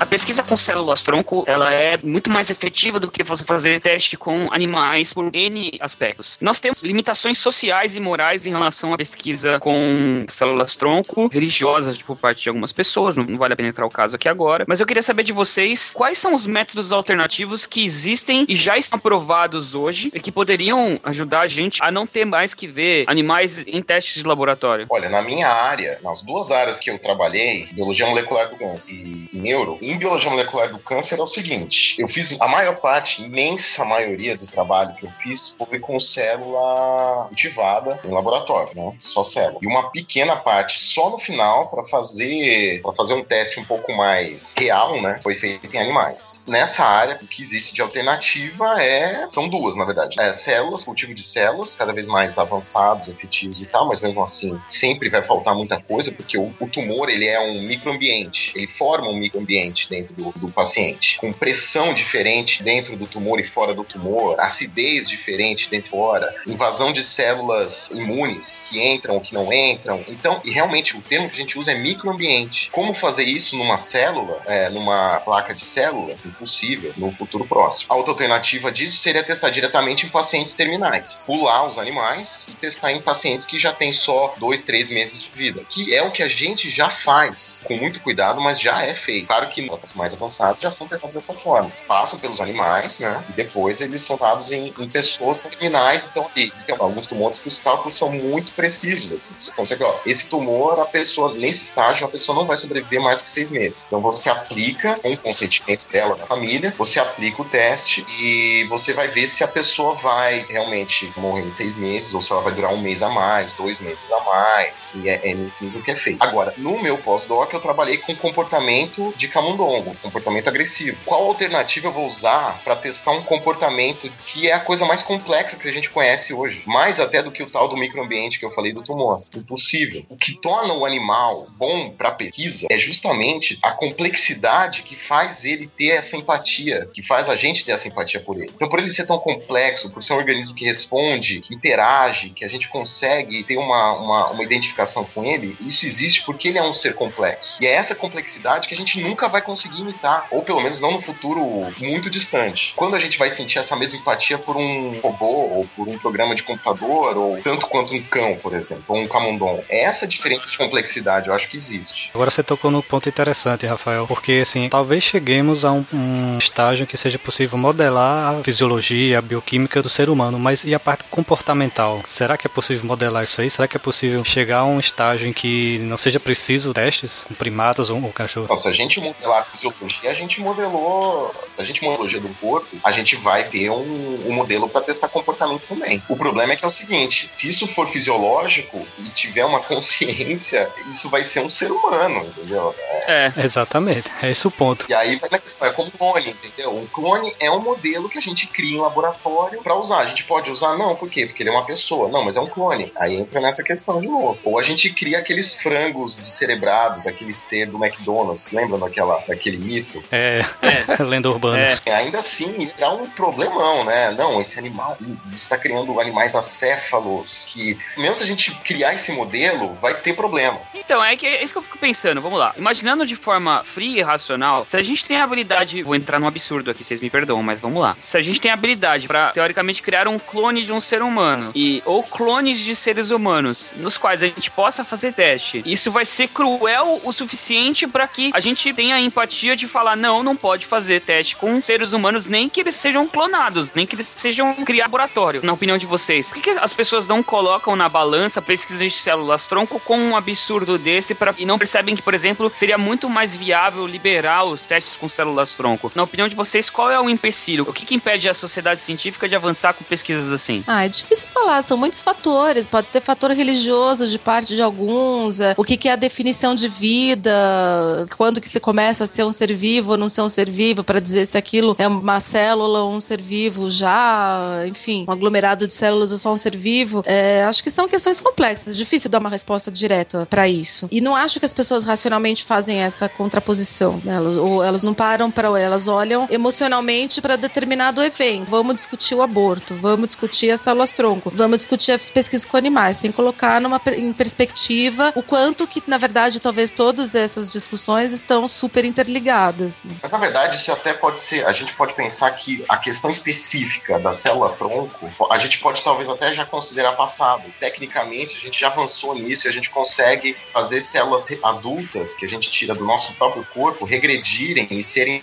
[0.00, 4.48] A pesquisa com células-tronco, ela é muito mais efetiva do que você fazer teste com
[4.50, 6.38] animais por N aspectos.
[6.40, 12.42] Nós temos limitações sociais e morais em relação à pesquisa com células-tronco, religiosas por parte
[12.42, 14.86] de algumas pessoas, não não vale a pena entrar o caso aqui agora, mas eu
[14.86, 19.74] queria saber de vocês quais são os métodos alternativos que existem e já estão aprovados
[19.74, 23.82] hoje e que poderiam ajudar a gente a não ter mais que ver animais em
[23.82, 24.86] testes de laboratório.
[24.88, 29.28] Olha, na minha área, nas duas áreas que eu trabalhei, biologia molecular do câncer e
[29.32, 33.84] neuro, em biologia molecular do câncer é o seguinte: eu fiz a maior parte, imensa
[33.84, 38.96] maioria do trabalho que eu fiz foi com célula cultivada em laboratório, né?
[39.00, 39.58] Só célula.
[39.62, 43.92] E uma pequena parte só no final para fazer para fazer um teste um pouco
[43.92, 45.18] mais real, né?
[45.22, 46.39] Foi feito em animais.
[46.48, 50.20] Nessa área, o que existe de alternativa é são duas, na verdade.
[50.20, 54.60] É células, cultivo de células, cada vez mais avançados, efetivos e tal, mas mesmo assim
[54.66, 59.08] sempre vai faltar muita coisa, porque o, o tumor ele é um microambiente, ele forma
[59.08, 63.84] um microambiente dentro do, do paciente, com pressão diferente dentro do tumor e fora do
[63.84, 69.52] tumor, acidez diferente dentro e fora, invasão de células imunes que entram ou que não
[69.52, 70.04] entram.
[70.08, 72.70] Então, e realmente o termo que a gente usa é microambiente.
[72.70, 76.16] Como fazer isso numa célula, é, numa placa de célula?
[76.30, 77.92] Impossível no futuro próximo.
[77.92, 82.92] A outra alternativa disso seria testar diretamente em pacientes terminais, pular os animais e testar
[82.92, 86.22] em pacientes que já têm só dois, três meses de vida, que é o que
[86.22, 89.26] a gente já faz, com muito cuidado, mas já é feito.
[89.26, 91.68] Claro que notas mais avançadas já são testadas dessa forma.
[91.68, 93.24] Eles passam pelos animais, né?
[93.28, 96.06] E depois eles são dados em, em pessoas terminais.
[96.10, 99.12] Então, existem alguns tumores que os cálculos são muito precisos.
[99.12, 99.34] Assim.
[99.38, 103.20] Você consegue, ó, esse tumor, a pessoa, nesse estágio, a pessoa não vai sobreviver mais
[103.20, 103.86] que seis meses.
[103.86, 109.28] Então, você aplica, com consentimento dela, família, você aplica o teste e você vai ver
[109.28, 112.80] se a pessoa vai realmente morrer em seis meses ou se ela vai durar um
[112.80, 114.94] mês a mais, dois meses a mais.
[114.94, 116.22] E é, é nesse nível que é feito.
[116.22, 120.96] Agora, no meu pós-doc, eu trabalhei com comportamento de camundongo, comportamento agressivo.
[121.04, 125.56] Qual alternativa eu vou usar para testar um comportamento que é a coisa mais complexa
[125.56, 126.62] que a gente conhece hoje?
[126.66, 129.20] Mais até do que o tal do microambiente que eu falei do tumor.
[129.34, 130.04] Impossível.
[130.08, 135.66] O que torna o animal bom para pesquisa é justamente a complexidade que faz ele
[135.66, 138.50] ter essa empatia, que faz a gente ter essa empatia por ele.
[138.54, 142.44] Então, por ele ser tão complexo, por ser um organismo que responde, que interage, que
[142.44, 146.62] a gente consegue ter uma, uma, uma identificação com ele, isso existe porque ele é
[146.62, 147.56] um ser complexo.
[147.60, 150.92] E é essa complexidade que a gente nunca vai conseguir imitar, ou pelo menos não
[150.92, 151.40] no futuro
[151.78, 152.72] muito distante.
[152.76, 156.34] Quando a gente vai sentir essa mesma empatia por um robô, ou por um programa
[156.34, 159.64] de computador, ou tanto quanto um cão, por exemplo, ou um camundongo.
[159.68, 162.10] É essa diferença de complexidade, eu acho que existe.
[162.14, 166.86] Agora você tocou no ponto interessante, Rafael, porque assim, talvez cheguemos a um, um estágio
[166.86, 171.04] que seja possível modelar a fisiologia, a bioquímica do ser humano, mas e a parte
[171.10, 172.02] comportamental?
[172.06, 173.50] Será que é possível modelar isso aí?
[173.50, 177.34] Será que é possível chegar a um estágio em que não seja preciso testes com
[177.34, 178.44] primatas ou, ou cachorro?
[178.44, 181.34] Então, se a gente modelar a fisiologia, a gente modelou.
[181.48, 185.08] Se a gente fisiologia do corpo, a gente vai ter um, um modelo para testar
[185.08, 186.02] comportamento também.
[186.08, 190.68] O problema é que é o seguinte: se isso for fisiológico e tiver uma consciência,
[190.90, 192.74] isso vai ser um ser humano, entendeu?
[193.06, 193.32] É.
[193.36, 194.86] Exatamente, é esse o ponto.
[194.88, 196.74] E aí vai na questão, é como clone, entendeu?
[196.74, 199.98] Um clone é um modelo que a gente cria em laboratório para usar.
[199.98, 200.76] A gente pode usar?
[200.76, 201.26] Não, por quê?
[201.26, 202.08] Porque ele é uma pessoa.
[202.08, 202.92] Não, mas é um clone.
[202.96, 204.38] Aí entra nessa questão de novo.
[204.44, 210.02] Ou a gente cria aqueles frangos descerebrados, aquele ser do McDonald's, lembra daquela, daquele mito?
[210.10, 211.02] É, é.
[211.02, 211.80] lenda urbana.
[211.84, 211.92] É.
[211.92, 214.12] Ainda assim, será um problemão, né?
[214.12, 214.96] Não, esse animal
[215.34, 220.60] está criando animais acéfalos que, mesmo se a gente criar esse modelo, vai ter problema.
[220.74, 222.20] Então, é, que, é isso que eu fico pensando.
[222.20, 222.54] Vamos lá.
[222.56, 225.79] Imaginando de forma fria e racional, se a gente tem a habilidade.
[225.82, 227.96] Vou entrar num absurdo aqui, vocês me perdoam, mas vamos lá.
[227.98, 231.82] Se a gente tem habilidade para teoricamente, criar um clone de um ser humano e
[231.84, 236.28] ou clones de seres humanos, nos quais a gente possa fazer teste, isso vai ser
[236.28, 240.66] cruel o suficiente para que a gente tenha a empatia de falar: não, não pode
[240.66, 244.90] fazer teste com seres humanos, nem que eles sejam clonados, nem que eles sejam criar
[244.90, 245.40] laboratório.
[245.44, 248.90] Na opinião de vocês, por que, que as pessoas não colocam na balança pesquisa de
[248.90, 253.08] células tronco com um absurdo desse pra, e não percebem que, por exemplo, seria muito
[253.08, 255.69] mais viável liberar os testes com células tronco?
[255.94, 257.64] Na opinião de vocês, qual é o empecilho?
[257.68, 260.64] O que, que impede a sociedade científica de avançar com pesquisas assim?
[260.66, 262.66] Ah, é difícil falar, são muitos fatores.
[262.66, 266.54] Pode ter fator religioso de parte de alguns, é, o que, que é a definição
[266.54, 270.28] de vida, quando que você começa a ser um ser vivo ou não ser um
[270.28, 275.04] ser vivo, para dizer se aquilo é uma célula ou um ser vivo já, enfim,
[275.08, 277.02] um aglomerado de células ou só um ser vivo.
[277.06, 280.88] É, acho que são questões complexas, difícil dar uma resposta direta para isso.
[280.90, 284.00] E não acho que as pessoas racionalmente fazem essa contraposição.
[284.04, 284.14] Né?
[284.14, 288.48] Elas, ou elas não param para elas olham emocionalmente para determinado evento.
[288.48, 292.96] Vamos discutir o aborto, vamos discutir as células tronco, vamos discutir as pesquisas com animais,
[292.96, 298.46] sem colocar numa em perspectiva o quanto que na verdade talvez todas essas discussões estão
[298.46, 299.82] super interligadas.
[300.02, 303.98] Mas na verdade isso até pode ser, a gente pode pensar que a questão específica
[303.98, 307.44] da célula tronco, a gente pode talvez até já considerar passado.
[307.58, 312.28] Tecnicamente a gente já avançou nisso e a gente consegue fazer células adultas que a
[312.28, 315.22] gente tira do nosso próprio corpo regredirem e serem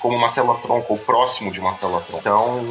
[0.00, 2.20] como uma célula tronco ou próximo de uma célula tronco.
[2.20, 2.64] Então,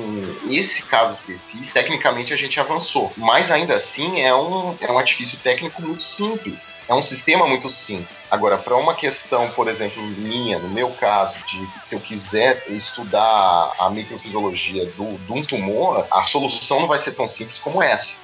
[0.50, 5.38] esse caso específico, tecnicamente a gente avançou, mas ainda assim é um, é um artifício
[5.40, 8.28] técnico muito simples, é um sistema muito simples.
[8.32, 13.74] Agora, para uma questão, por exemplo, minha, no meu caso, de se eu quiser estudar
[13.80, 18.22] a microfisiologia do, de um tumor, a solução não vai ser tão simples como essa.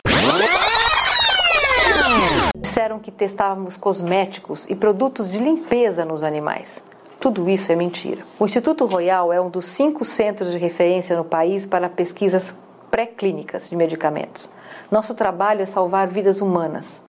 [2.58, 6.82] Disseram que testávamos cosméticos e produtos de limpeza nos animais.
[7.20, 8.22] Tudo isso é mentira.
[8.40, 12.54] O Instituto Royal é um dos cinco centros de referência no país para pesquisas
[12.92, 14.50] pré-clínicas de medicamentos.
[14.92, 17.02] Nosso trabalho é salvar vidas humanas.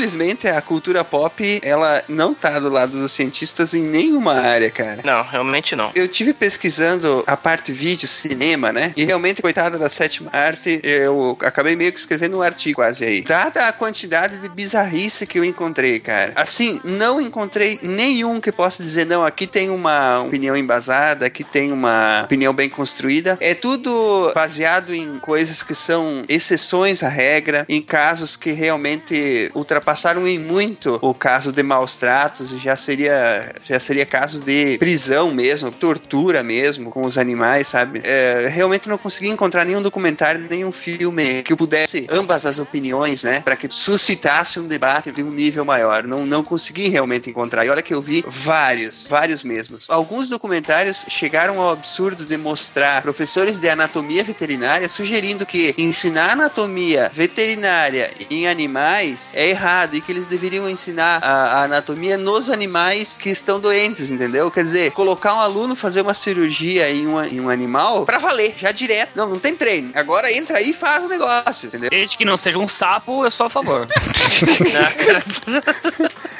[0.00, 5.02] Infelizmente, a cultura pop, ela não tá do lado dos cientistas em nenhuma área, cara.
[5.04, 5.90] Não, realmente não.
[5.94, 8.94] Eu tive pesquisando a parte vídeo, cinema, né?
[8.96, 13.20] E realmente, coitada da sétima arte, eu acabei meio que escrevendo um artigo quase aí.
[13.20, 16.32] Dada a quantidade de bizarrice que eu encontrei, cara.
[16.34, 21.72] Assim, não encontrei nenhum que possa dizer, não, aqui tem uma opinião embasada, aqui tem
[21.72, 23.36] uma opinião bem construída.
[23.38, 29.50] É tudo baseado em coisas que são exceções à regra, em casos que realmente
[29.90, 35.32] ultrapassaram em muito o caso de maus tratos já seria, já seria caso de prisão
[35.32, 38.00] mesmo, tortura mesmo com os animais, sabe?
[38.04, 43.40] É, realmente não consegui encontrar nenhum documentário, nenhum filme que pudesse ambas as opiniões, né?
[43.40, 46.04] Para que suscitasse um debate de um nível maior.
[46.04, 47.64] Não, não consegui realmente encontrar.
[47.64, 49.86] E olha que eu vi vários, vários mesmos.
[49.88, 57.10] Alguns documentários chegaram ao absurdo de mostrar professores de anatomia veterinária sugerindo que ensinar anatomia
[57.12, 62.50] veterinária em animais é errado errado e que eles deveriam ensinar a, a anatomia nos
[62.50, 64.50] animais que estão doentes, entendeu?
[64.50, 68.54] Quer dizer, colocar um aluno fazer uma cirurgia em, uma, em um animal pra valer,
[68.56, 69.12] já direto.
[69.14, 69.90] Não, não tem treino.
[69.94, 71.90] Agora entra aí e faz o negócio, entendeu?
[71.90, 73.86] Desde que não seja um sapo, eu sou a favor.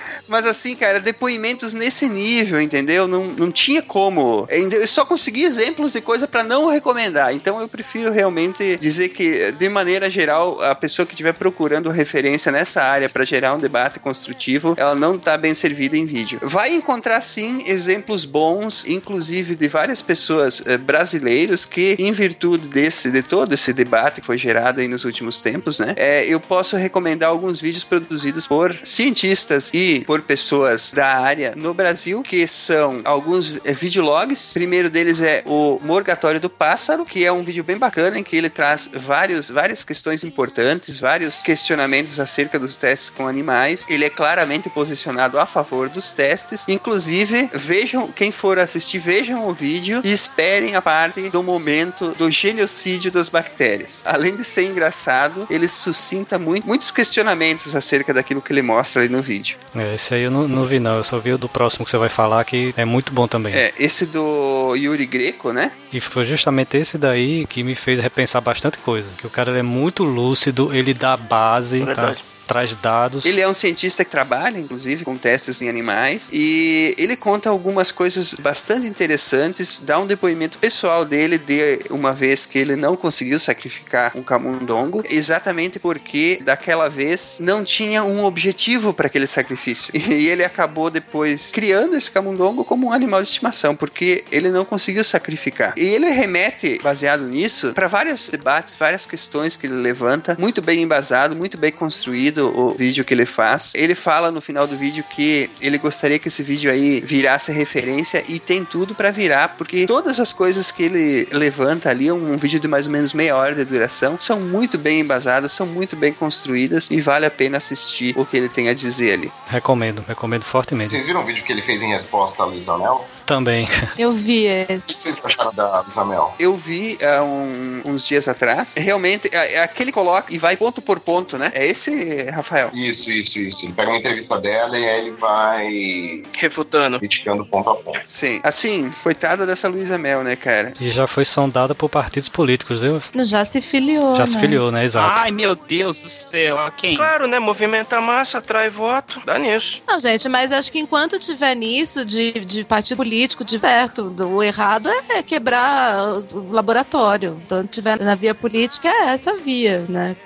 [0.30, 3.08] Mas assim, cara, depoimentos nesse nível, entendeu?
[3.08, 4.46] Não, não tinha como.
[4.48, 7.34] Eu só consegui exemplos de coisa para não recomendar.
[7.34, 12.52] Então eu prefiro realmente dizer que, de maneira geral, a pessoa que estiver procurando referência
[12.52, 16.38] nessa área para gerar um debate construtivo, ela não tá bem servida em vídeo.
[16.42, 23.10] Vai encontrar sim exemplos bons, inclusive de várias pessoas eh, brasileiros que, em virtude desse,
[23.10, 25.94] de todo esse debate que foi gerado aí nos últimos tempos, né?
[25.96, 31.74] É, eu posso recomendar alguns vídeos produzidos por cientistas e por pessoas da área no
[31.74, 34.50] Brasil, que são alguns é, videologs.
[34.50, 38.22] O primeiro deles é o Morgatório do Pássaro, que é um vídeo bem bacana em
[38.22, 43.84] que ele traz vários, várias questões importantes, vários questionamentos acerca dos testes com animais.
[43.88, 46.64] Ele é claramente posicionado a favor dos testes.
[46.68, 52.30] Inclusive, vejam, quem for assistir, vejam o vídeo e esperem a parte do momento do
[52.30, 54.02] genocídio das bactérias.
[54.04, 59.08] Além de ser engraçado, ele suscita muito, muitos questionamentos acerca daquilo que ele mostra ali
[59.08, 59.56] no vídeo.
[59.74, 60.96] É, esse aí eu não, não, vi, não.
[60.96, 63.54] Eu só vi o do próximo que você vai falar, que é muito bom também.
[63.54, 65.70] É, esse do Yuri Greco, né?
[65.92, 69.08] E foi justamente esse daí que me fez repensar bastante coisa.
[69.16, 72.16] Que o cara é muito lúcido, ele dá base, tá?
[72.50, 73.24] Traz dados.
[73.24, 77.92] Ele é um cientista que trabalha, inclusive, com testes em animais e ele conta algumas
[77.92, 83.38] coisas bastante interessantes, dá um depoimento pessoal dele de uma vez que ele não conseguiu
[83.38, 89.92] sacrificar um camundongo, exatamente porque daquela vez não tinha um objetivo para aquele sacrifício.
[90.10, 94.64] E ele acabou depois criando esse camundongo como um animal de estimação, porque ele não
[94.64, 95.72] conseguiu sacrificar.
[95.76, 100.82] E ele remete, baseado nisso, para vários debates, várias questões que ele levanta, muito bem
[100.82, 103.72] embasado, muito bem construído o vídeo que ele faz.
[103.74, 108.22] Ele fala no final do vídeo que ele gostaria que esse vídeo aí virasse referência
[108.28, 112.36] e tem tudo para virar, porque todas as coisas que ele levanta ali, um, um
[112.36, 115.96] vídeo de mais ou menos meia hora de duração, são muito bem embasadas, são muito
[115.96, 119.32] bem construídas e vale a pena assistir o que ele tem a dizer ali.
[119.46, 120.90] Recomendo, recomendo fortemente.
[120.90, 123.06] Vocês viram o vídeo que ele fez em resposta a Luísa Mel?
[123.30, 123.68] Também.
[123.96, 124.78] Eu vi esse.
[124.78, 126.34] O que vocês acharam da Luísa Mel?
[126.36, 128.74] Eu vi há um, uns dias atrás.
[128.74, 131.52] Realmente, é, é aquele coloca e vai ponto por ponto, né?
[131.54, 132.70] É esse, Rafael.
[132.74, 133.64] Isso, isso, isso.
[133.64, 138.00] Ele pega uma entrevista dela e aí ele vai refutando, criticando ponto a ponto.
[138.04, 138.40] Sim.
[138.42, 140.74] Assim, coitada dessa Luísa Mel, né, cara?
[140.80, 143.00] E já foi sondada por partidos políticos, viu?
[143.26, 144.16] Já se filiou.
[144.16, 144.26] Já né?
[144.26, 144.84] se filiou, né?
[144.84, 145.20] Exato.
[145.20, 146.96] Ai, meu Deus do céu, a quem?
[146.96, 147.38] Claro, né?
[147.38, 149.80] Movimenta massa, atrai voto, dá nisso.
[149.86, 154.42] Não, gente, mas acho que enquanto tiver nisso de, de partido político, de certo, o
[154.42, 157.38] errado é quebrar o laboratório.
[157.44, 160.16] Então, tiver na via política, é essa via, né?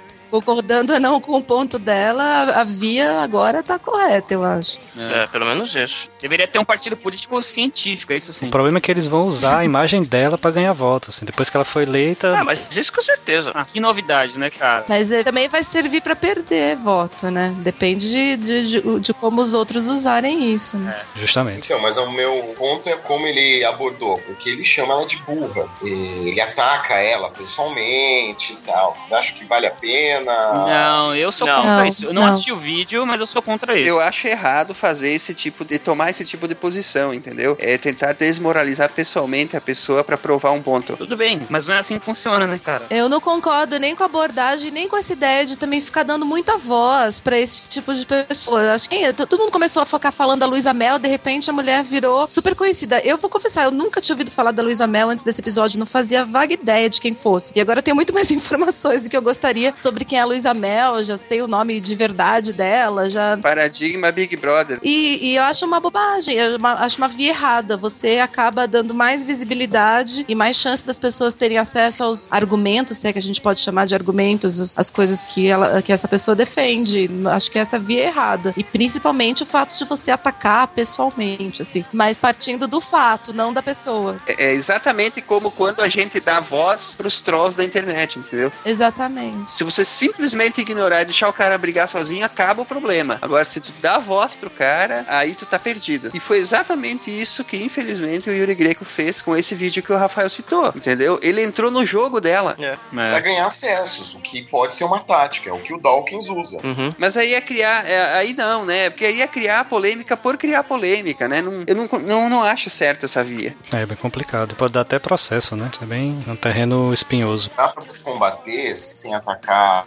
[0.41, 4.79] Concordando ou não com o ponto dela, a via agora tá correta, eu acho.
[4.99, 6.09] É, pelo menos isso.
[6.21, 8.49] Deveria ter um partido político científico, é isso sim.
[8.49, 11.17] O problema é que eles vão usar a imagem dela para ganhar votos.
[11.17, 12.37] Assim, depois que ela foi eleita.
[12.37, 13.53] Ah, mas isso com certeza.
[13.55, 14.85] Ah, que novidade, né, cara?
[14.89, 17.55] Mas é, também vai servir para perder voto, né?
[17.59, 21.01] Depende de, de, de, de, como os outros usarem isso, né?
[21.17, 21.21] É.
[21.21, 21.67] Justamente.
[21.67, 25.69] Então, mas o meu ponto é como ele abordou, porque ele chama ela de burra.
[25.83, 28.95] Ele ataca ela pessoalmente e tal.
[28.97, 30.24] Vocês acham que vale a pena?
[30.25, 31.57] Não, eu sou Não.
[31.57, 32.05] contra Não, isso.
[32.07, 32.29] Eu não, não.
[32.33, 33.89] assisti o vídeo, mas eu sou contra isso.
[33.89, 37.57] Eu acho errado fazer esse tipo de tomar esse tipo de posição, entendeu?
[37.61, 40.97] É tentar desmoralizar pessoalmente a pessoa para provar um ponto.
[40.97, 42.87] Tudo bem, mas não é assim que funciona, né, cara?
[42.91, 46.25] Eu não concordo nem com a abordagem, nem com essa ideia de também ficar dando
[46.25, 48.73] muita voz pra esse tipo de pessoa.
[48.73, 51.53] Acho que t- todo mundo começou a focar falando da Luísa Mel, de repente a
[51.53, 53.01] mulher virou super conhecida.
[53.01, 55.87] Eu vou confessar, eu nunca tinha ouvido falar da Luísa Mel antes desse episódio, não
[55.87, 57.53] fazia vaga ideia de quem fosse.
[57.55, 60.25] E agora eu tenho muito mais informações do que eu gostaria sobre quem é a
[60.25, 64.79] Luísa Mel, já sei o nome de verdade dela, já Paradigma Big Brother.
[64.83, 67.77] e, e eu acho uma bobagem, eu acho uma via errada.
[67.77, 73.09] Você acaba dando mais visibilidade e mais chance das pessoas terem acesso aos argumentos, se
[73.09, 76.07] é que a gente pode chamar de argumentos, as- as coisas que, ela, que essa
[76.09, 77.09] pessoa defende.
[77.33, 78.53] Acho que essa via é errada.
[78.57, 81.85] E principalmente o fato de você atacar pessoalmente, assim.
[81.93, 84.17] Mas partindo do fato, não da pessoa.
[84.27, 88.53] É é exatamente como quando a gente dá voz pros trolls da internet, entendeu?
[88.65, 89.57] Exatamente.
[89.57, 93.19] Se você simplesmente ignorar e deixar o cara brigar sozinho, acaba o problema.
[93.23, 96.11] Agora, se tu dá voz pro cara, aí tu tá perdido.
[96.13, 99.97] E foi exatamente isso que, infelizmente, o Yuri Greco fez com esse vídeo que o
[99.97, 101.19] Rafael citou, entendeu?
[101.23, 102.57] Ele entrou no jogo dela.
[102.59, 102.77] É.
[102.91, 106.59] Pra ganhar acessos, o que pode ser uma tática, é o que o Dawkins usa.
[106.65, 106.93] Uhum.
[106.99, 107.89] Mas aí é criar.
[107.89, 108.91] é, aí não, né?
[108.91, 111.41] Porque aí é criar polêmica por criar polêmica, né?
[111.43, 113.55] Não- eu não, não, não acho certo essa via.
[113.73, 114.55] É bem complicado.
[114.55, 115.71] Pode dar até processo, né?
[115.81, 117.51] É bem um terreno espinhoso.
[117.57, 119.84] Dá pra se combater sem atacar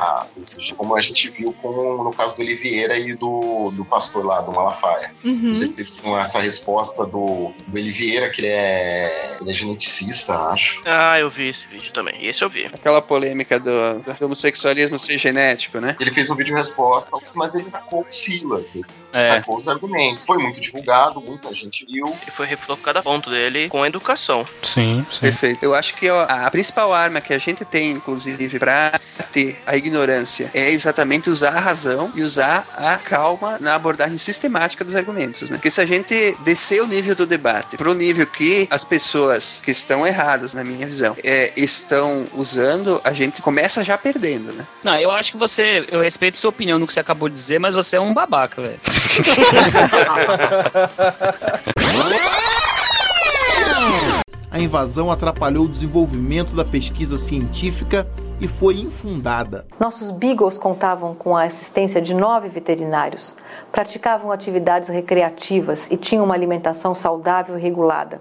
[0.76, 4.52] como a gente viu com, no caso do Oliveira e do, do pastor lá, do
[4.52, 5.12] Malafaia.
[5.24, 5.40] Uhum.
[5.44, 9.54] Não sei se vocês viram essa resposta do, do Oliveira, que ele é, ele é
[9.54, 10.82] geneticista, acho.
[10.86, 12.26] Ah, eu vi esse vídeo também.
[12.26, 12.66] Esse eu vi.
[12.66, 15.96] Aquela polêmica do, do homossexualismo ser genético, né?
[16.00, 18.86] Ele fez um vídeo resposta, mas ele tacou o Silas, ele
[19.18, 19.30] É.
[19.30, 20.26] tacou os argumentos.
[20.26, 22.16] Foi muito divulgado, muita gente viu.
[22.28, 24.46] E foi refutou cada ponto dele com educação.
[24.62, 25.22] Sim, sim.
[25.22, 25.64] Perfeito.
[25.64, 29.00] Eu acho que ó, a principal arma que a gente tem, inclusive, pra
[29.32, 34.84] ter a ignorância é exatamente usar a razão e usar a calma na abordagem sistemática
[34.84, 35.58] dos argumentos, né?
[35.58, 39.72] Porque se a gente descer o nível do debate pro nível que as pessoas que
[39.72, 44.66] estão erradas, na minha visão, é, estão usando, a gente começa já perdendo, né?
[44.84, 45.86] Não, eu acho que você.
[45.92, 48.62] Eu respeito sua opinião no que você acabou de dizer, mas você é um babaca,
[48.62, 48.80] velho.
[54.58, 58.08] A invasão atrapalhou o desenvolvimento da pesquisa científica
[58.42, 59.68] e foi infundada.
[59.80, 63.36] Nossos beagles contavam com a assistência de nove veterinários,
[63.72, 68.20] praticavam atividades recreativas e tinham uma alimentação saudável e regulada,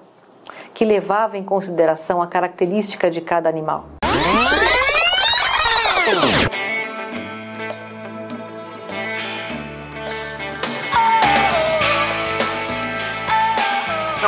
[0.75, 3.87] que levava em consideração a característica de cada animal.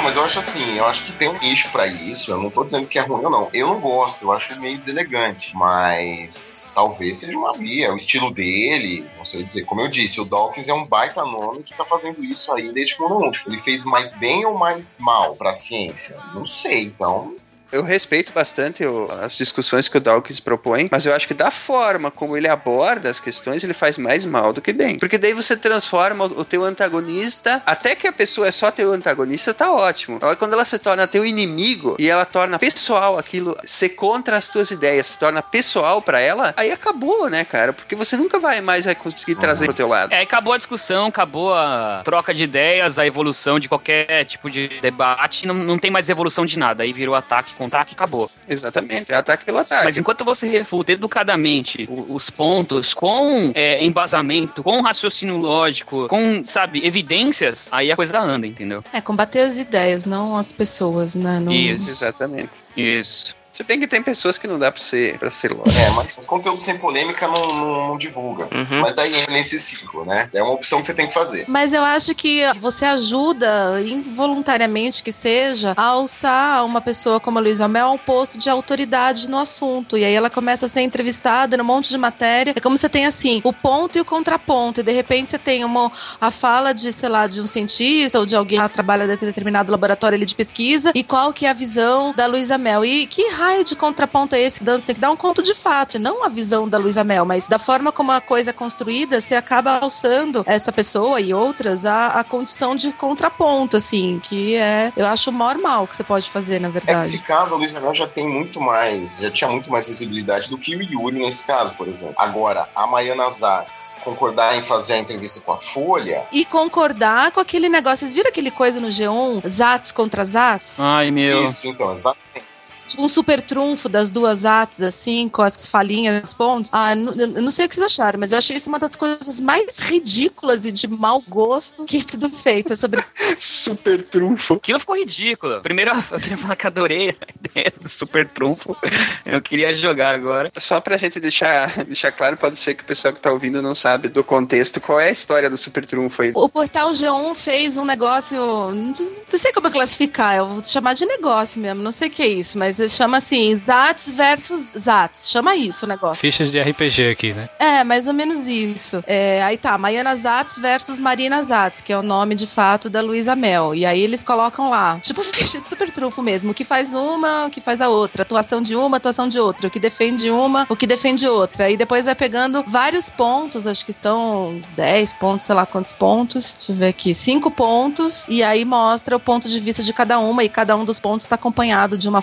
[0.09, 2.31] Mas eu acho assim, eu acho que tem um nicho pra isso.
[2.31, 3.51] Eu não tô dizendo que é ruim ou não.
[3.53, 5.55] Eu não gosto, eu acho meio deselegante.
[5.55, 9.05] Mas talvez seja uma via, o estilo dele.
[9.19, 9.67] Não sei dizer.
[9.67, 12.97] Como eu disse, o Dawkins é um baita nome que tá fazendo isso aí desde
[12.97, 16.17] que mundo Tipo, ele fez mais bem ou mais mal pra ciência?
[16.33, 17.37] Não sei, então.
[17.71, 21.51] Eu respeito bastante o- as discussões que o Dawkins propõe, mas eu acho que da
[21.51, 24.99] forma como ele aborda as questões, ele faz mais mal do que bem.
[24.99, 28.93] Porque daí você transforma o o teu antagonista, até que a pessoa é só teu
[28.93, 30.17] antagonista, tá ótimo.
[30.17, 34.49] Agora, quando ela se torna teu inimigo e ela torna pessoal aquilo, ser contra as
[34.49, 37.73] tuas ideias, se torna pessoal pra ela, aí acabou, né, cara?
[37.73, 40.13] Porque você nunca vai mais vai conseguir trazer pro teu lado.
[40.13, 44.69] É, acabou a discussão, acabou a troca de ideias, a evolução de qualquer tipo de
[44.81, 46.83] debate, não, não tem mais evolução de nada.
[46.85, 48.31] Aí virou ataque e acabou.
[48.49, 49.85] Exatamente, é ataque pelo ataque.
[49.85, 56.87] Mas enquanto você refuta educadamente os pontos com é, embasamento, com raciocínio lógico, com, sabe,
[56.87, 58.83] evidências, aí a coisa anda, entendeu?
[58.93, 61.41] É, combater as ideias, não as pessoas, né?
[61.41, 61.53] Não...
[61.53, 61.91] Isso.
[61.91, 62.51] Exatamente.
[62.77, 63.38] Isso.
[63.59, 65.77] Se bem que tem pessoas que não dá pra ser, pra ser lógico.
[65.77, 68.45] É, mas os conteúdos sem polêmica não, não, não divulga.
[68.55, 68.83] Uhum.
[68.83, 70.31] Mas daí entra nesse ciclo, né?
[70.33, 71.45] É uma opção que você tem que fazer.
[71.49, 77.43] Mas eu acho que você ajuda, involuntariamente que seja, a alçar uma pessoa como a
[77.43, 79.99] Luísa Mel ao posto de autoridade no assunto.
[79.99, 82.53] E aí ela começa a ser entrevistada num monte de matéria.
[82.55, 84.83] É como você tem assim, o ponto e o contraponto.
[84.83, 85.91] E de repente você tem uma,
[86.21, 89.73] a fala de, sei lá, de um cientista ou de alguém que trabalha em determinado
[89.73, 90.93] laboratório ali de pesquisa.
[90.95, 92.85] E qual que é a visão da Luísa Mel?
[92.85, 94.63] E que raio de contraponto é esse?
[94.63, 97.25] Você tem que dar um conto de fato, e não a visão da Luísa Mel,
[97.25, 101.87] mas da forma como a coisa é construída, você acaba alçando essa pessoa e outras
[101.87, 106.05] a, a condição de contraponto, assim, que é, eu acho o maior mal que você
[106.05, 107.07] pode fazer, na É verdade.
[107.07, 110.59] esse caso, a Luísa Mel já tem muito mais, já tinha muito mais visibilidade do
[110.59, 112.15] que o Yuri nesse caso, por exemplo.
[112.19, 117.41] Agora, a Maiana Zatz concordar em fazer a entrevista com a Folha, E concordar com
[117.41, 117.99] aquele negócio.
[117.99, 119.47] Vocês viram aquele coisa no G1?
[119.49, 120.79] Zats contra Zats?
[120.79, 121.49] Ai, meu.
[121.49, 122.48] isso, então, exatamente.
[122.97, 126.71] Um super trunfo das duas Zats, assim, com as falinhas, os pontos.
[126.73, 128.95] Ah, n- eu não sei o que vocês acharam, mas eu achei isso uma das
[128.97, 132.73] coisas mais ridículas e de mau gosto que tudo feito.
[132.73, 133.05] É sobre
[133.39, 134.55] Super trunfo.
[134.55, 135.61] Aquilo ficou ridículo.
[135.61, 138.77] Primeiro, eu queria falar que adorei a ideia do super trunfo.
[139.25, 140.51] Eu queria jogar agora.
[140.59, 143.75] Só pra gente deixar, deixar claro, pode ser que o pessoal que tá ouvindo não
[143.75, 144.81] sabe do contexto.
[144.81, 146.33] Qual é a história do Super Trunfo aí?
[146.35, 148.39] O portal G1 fez um negócio.
[148.73, 152.23] Não não sei como classificar, eu vou chamar de negócio mesmo, não sei o que
[152.23, 155.31] é isso, mas ele chama assim: Zats versus Zats.
[155.31, 156.21] Chama isso o negócio.
[156.21, 157.49] Fichas de RPG aqui, né?
[157.59, 159.03] É, mais ou menos isso.
[159.07, 163.01] É, aí tá, Maiana Zatz versus Marina Zatz, que é o nome de fato da
[163.01, 163.75] Luísa Mel.
[163.75, 167.47] E aí eles colocam lá, tipo ficha de super trunfo mesmo, o que faz uma,
[167.47, 170.67] o que faz a outra, atuação de uma, atuação de outra, o que defende uma,
[170.69, 171.71] o que defende outra.
[171.71, 176.55] E depois vai pegando vários pontos, acho que são 10 pontos, sei lá quantos pontos.
[176.55, 180.19] Deixa eu ver aqui, 5 pontos, e aí mostra o ponto de vista de cada
[180.19, 182.23] uma, e cada um dos pontos está acompanhado de uma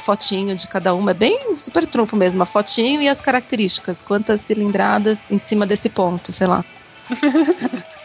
[0.54, 1.12] de cada uma.
[1.12, 5.88] É bem super trunfo mesmo, a fotinho e as características, quantas cilindradas em cima desse
[5.88, 6.66] ponto, sei lá.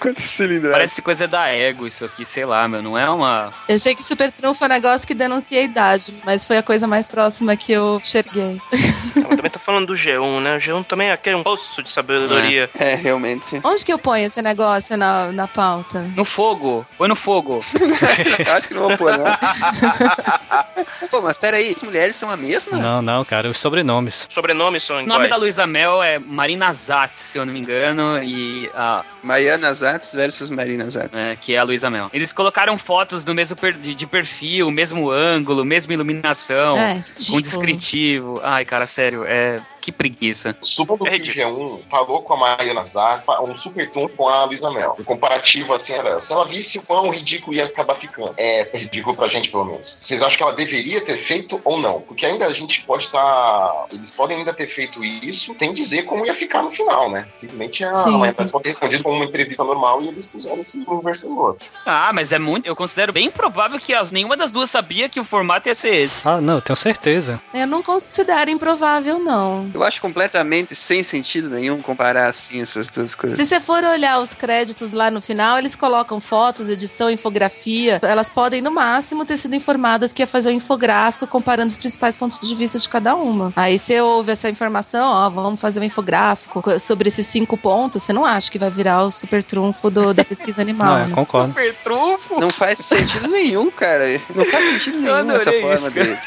[0.00, 0.72] Quantos cilindradas?
[0.72, 2.82] Parece coisa da ego isso aqui, sei lá, meu.
[2.82, 3.50] Não é uma.
[3.68, 6.62] Eu sei que super trunfo é um negócio que denuncia a idade, mas foi a
[6.62, 8.60] coisa mais próxima que eu enxerguei.
[9.66, 10.54] Falando do G1, né?
[10.56, 12.70] O G1 também é aquele um poço de sabedoria.
[12.78, 13.60] É, realmente.
[13.64, 16.02] Onde que eu ponho esse negócio na, na pauta?
[16.14, 16.86] No fogo.
[16.96, 17.64] Põe no fogo.
[18.56, 19.24] Acho que não vou pôr, não.
[21.10, 22.78] Pô, mas peraí, as mulheres são a mesma?
[22.78, 24.26] Não, não, cara, os sobrenomes.
[24.30, 25.30] Sobrenomes são O nome iguais.
[25.30, 30.12] da Luísa Mel é Marina Zatz, se eu não me engano, e a Mariana Zatz
[30.12, 31.18] versus Marina Zatz.
[31.18, 32.08] É, que é a Luísa Mel.
[32.12, 37.42] Eles colocaram fotos do mesmo per- de, perfil, mesmo ângulo, mesma iluminação, É, com ridículo.
[37.42, 38.40] descritivo.
[38.42, 39.55] Ai, cara, sério, é.
[39.56, 39.75] live.
[39.86, 40.56] Que preguiça.
[40.62, 44.68] Supondo que o G1 falou com a Mariana Zatz, um super trunfo com a Luísa
[44.68, 44.96] Mel.
[44.98, 48.34] O comparativo, assim, era, se ela visse o quão ridículo ia acabar ficando.
[48.36, 49.96] É ridículo pra gente, pelo menos.
[50.02, 52.00] Vocês acham que ela deveria ter feito ou não?
[52.00, 53.86] Porque ainda a gente pode estar...
[53.92, 57.24] Eles podem ainda ter feito isso sem dizer como ia ficar no final, né?
[57.28, 58.16] Simplesmente a Sim.
[58.18, 61.68] Mariana pode ter respondido como uma entrevista normal e eles puseram esse o outro.
[61.86, 62.66] Ah, mas é muito.
[62.66, 65.94] Eu considero bem provável que as, nenhuma das duas sabia que o formato ia ser
[65.94, 66.26] esse.
[66.26, 67.40] Ah, não, eu tenho certeza.
[67.54, 69.70] Eu não considero improvável, não.
[69.76, 73.38] Eu acho completamente sem sentido nenhum comparar assim essas duas coisas.
[73.38, 78.00] Se você for olhar os créditos lá no final, eles colocam fotos, edição, infografia.
[78.02, 82.16] Elas podem, no máximo, ter sido informadas que ia fazer um infográfico comparando os principais
[82.16, 83.52] pontos de vista de cada uma.
[83.54, 88.02] Aí você ouve essa informação, ó, vamos fazer um infográfico sobre esses cinco pontos.
[88.02, 90.86] Você não acha que vai virar o super trunfo do- da pesquisa animal.
[90.96, 91.10] Não, né?
[91.10, 91.48] eu concordo.
[91.48, 92.40] Super trunfo.
[92.40, 94.06] Não faz sentido nenhum, cara.
[94.34, 96.18] Não faz sentido nenhum essa forma isso, dele.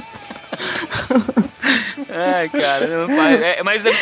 [2.08, 3.40] Ai, cara, não faz.
[3.40, 3.92] É, mas é,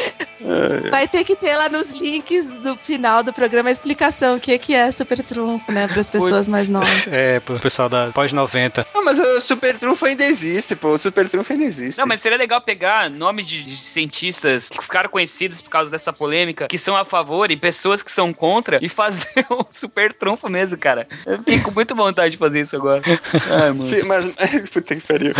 [0.90, 4.56] Vai ter que ter lá nos links do final do programa a explicação o que,
[4.58, 5.88] que é super trunfo, né?
[5.88, 6.48] Para as pessoas Putz.
[6.48, 7.06] mais novas.
[7.10, 8.86] É, pro pessoal da pós-90.
[8.94, 10.90] Não, mas o Super Trunfo ainda existe, pô.
[10.90, 11.98] O Super Trunfo ainda existe.
[11.98, 16.12] Não, mas seria legal pegar nomes de, de cientistas que ficaram conhecidos por causa dessa
[16.12, 20.48] polêmica, que são a favor e pessoas que são contra, e fazer um super trunfo
[20.48, 21.06] mesmo, cara.
[21.26, 23.02] Eu fiquei com muita vontade de fazer isso agora.
[23.50, 24.06] Ai, mano.
[24.06, 24.28] Mas,
[24.70, 25.34] puta que pariu.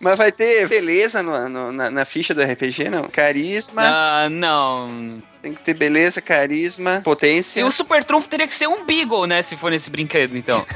[0.00, 3.04] Mas vai ter beleza no, no- na, na ficha do RPG, não?
[3.08, 3.82] Carisma.
[3.84, 5.18] Ah, não.
[5.42, 7.60] Tem que ter beleza, carisma, potência.
[7.60, 9.42] E o super trunfo teria que ser um Beagle, né?
[9.42, 10.64] Se for nesse brinquedo, então.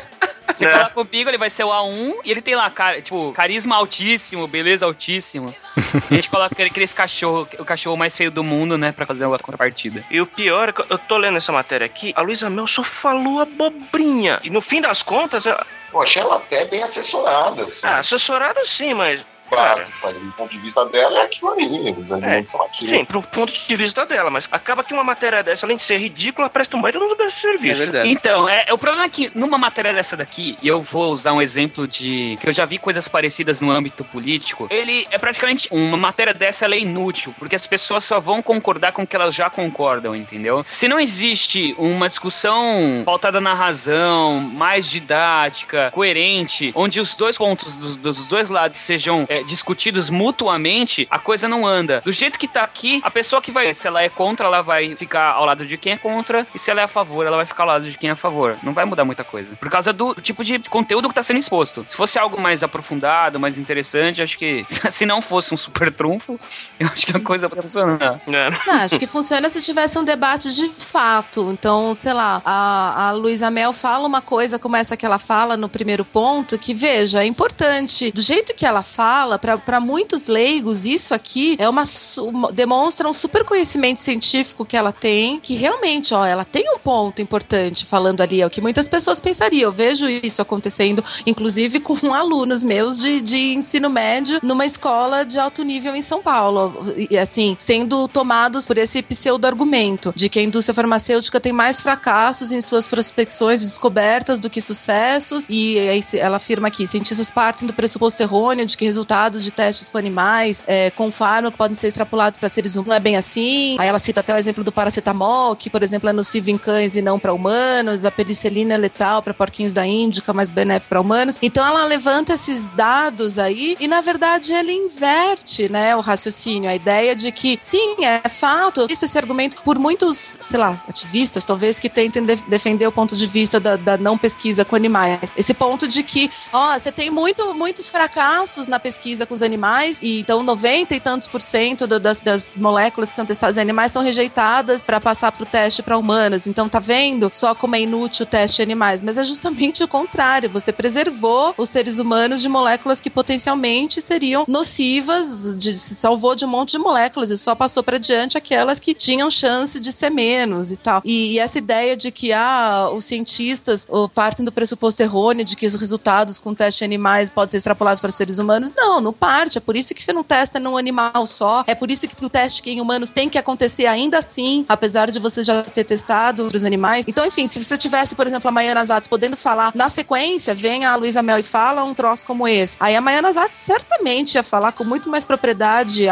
[0.54, 0.70] Você É.
[0.72, 3.76] coloca o Beagle, ele vai ser o A1 e ele tem lá, cara, tipo, carisma
[3.76, 5.54] altíssimo, beleza altíssima.
[5.76, 8.90] a gente coloca aquele, aquele cachorro, o cachorro mais feio do mundo, né?
[8.90, 10.04] Pra fazer a contrapartida.
[10.10, 12.82] E o pior é que eu tô lendo essa matéria aqui, a Luísa Mel só
[12.82, 14.40] falou abobrinha.
[14.42, 15.64] E no fim das contas, ela...
[15.94, 17.86] Achei ela até bem assessorada, assim.
[17.86, 19.24] ah, assessorada sim, mas.
[19.56, 20.18] Básico ali.
[20.18, 21.90] Do ponto de vista dela, é aquilo ali.
[21.98, 22.90] Os alimentos são aquilo.
[22.90, 25.98] sim, pro ponto de vista dela, mas acaba que uma matéria dessa, além de ser
[25.98, 27.84] ridícula, presta um baita nos É serviços.
[27.84, 28.08] verdade.
[28.10, 31.42] Então, é, o problema é que numa matéria dessa daqui, e eu vou usar um
[31.42, 35.96] exemplo de que eu já vi coisas parecidas no âmbito político, ele é praticamente uma
[35.96, 39.34] matéria dessa ela é inútil, porque as pessoas só vão concordar com o que elas
[39.34, 40.62] já concordam, entendeu?
[40.64, 47.76] Se não existe uma discussão pautada na razão, mais didática, coerente, onde os dois pontos
[47.78, 52.00] dos, dos dois lados sejam é, discutidos mutuamente, a coisa não anda.
[52.04, 54.94] Do jeito que tá aqui, a pessoa que vai, se ela é contra, ela vai
[54.96, 57.46] ficar ao lado de quem é contra, e se ela é a favor, ela vai
[57.46, 58.56] ficar ao lado de quem é a favor.
[58.62, 59.56] Não vai mudar muita coisa.
[59.56, 61.84] Por causa do tipo de conteúdo que tá sendo exposto.
[61.86, 66.38] Se fosse algo mais aprofundado, mais interessante, acho que se não fosse um super trunfo,
[66.78, 68.20] eu acho que a coisa vai funcionar.
[68.26, 68.50] É.
[68.66, 71.50] Não, acho que funciona se tivesse um debate de fato.
[71.52, 75.56] Então, sei lá, a, a Luísa Mel fala uma coisa como essa que ela fala
[75.56, 78.10] no primeiro ponto, que veja, é importante.
[78.12, 81.82] Do jeito que ela fala, para muitos leigos, isso aqui é uma,
[82.18, 86.78] uma- demonstra um super conhecimento científico que ela tem, que realmente, ó, ela tem um
[86.78, 89.60] ponto importante falando ali, é o que muitas pessoas pensariam.
[89.70, 95.38] Eu vejo isso acontecendo, inclusive com alunos meus de, de ensino médio numa escola de
[95.38, 96.84] alto nível em São Paulo.
[97.10, 102.52] E assim, sendo tomados por esse pseudo-argumento de que a indústria farmacêutica tem mais fracassos
[102.52, 105.46] em suas prospecções e descobertas do que sucessos.
[105.48, 105.76] E
[106.14, 110.62] ela afirma aqui: cientistas partem do pressuposto errôneo de que resultados de testes com animais
[110.66, 112.88] é, com fármaco podem ser extrapolados para seres humanos.
[112.88, 113.76] Não é bem assim.
[113.78, 116.96] Aí ela cita até o exemplo do paracetamol, que, por exemplo, é nocivo em cães
[116.96, 118.04] e não para humanos.
[118.04, 121.36] A penicilina é letal para porquinhos da Índica, mas benéfico para humanos.
[121.42, 126.70] Então ela levanta esses dados aí e, na verdade, ele inverte né, o raciocínio.
[126.70, 128.86] A ideia de que, sim, é fato.
[128.86, 133.16] Visto esse argumento por muitos, sei lá, ativistas, talvez, que tentem de- defender o ponto
[133.16, 135.20] de vista da, da não pesquisa com animais.
[135.36, 139.98] Esse ponto de que, ó, você tem muito, muitos fracassos na pesquisa com os animais,
[140.02, 143.60] e então 90 e tantos por cento do- das, das moléculas que são testadas em
[143.60, 146.46] animais são rejeitadas para passar para o teste para humanos.
[146.46, 149.02] Então, tá vendo só como é inútil o teste em animais?
[149.02, 150.48] Mas é justamente o contrário.
[150.50, 156.44] Você preservou os seres humanos de moléculas que potencialmente seriam nocivas, de, se salvou de
[156.44, 160.10] um monte de moléculas e só passou para diante aquelas que tinham chance de ser
[160.10, 161.02] menos e tal.
[161.04, 165.56] E, e essa ideia de que ah, os cientistas oh, partem do pressuposto errôneo de
[165.56, 168.89] que os resultados com teste animais podem ser extrapolados para seres humanos, não.
[168.90, 169.58] Não, não parte.
[169.58, 171.62] É por isso que você não testa num animal só.
[171.64, 175.20] É por isso que o teste em humanos tem que acontecer ainda assim, apesar de
[175.20, 177.06] você já ter testado outros animais.
[177.06, 180.84] Então, enfim, se você tivesse, por exemplo, a Maiana Zatz podendo falar na sequência, vem
[180.84, 182.76] a Luísa Mel e fala um troço como esse.
[182.80, 186.06] Aí a Maiana Zatz certamente ia falar com muito mais propriedade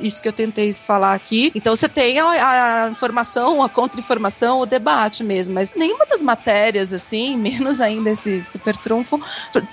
[0.00, 1.52] isso que eu tentei falar aqui.
[1.54, 5.54] Então você tem a, a informação, a contra-informação, o debate mesmo.
[5.54, 9.20] Mas nenhuma das matérias, assim, menos ainda esse super trunfo,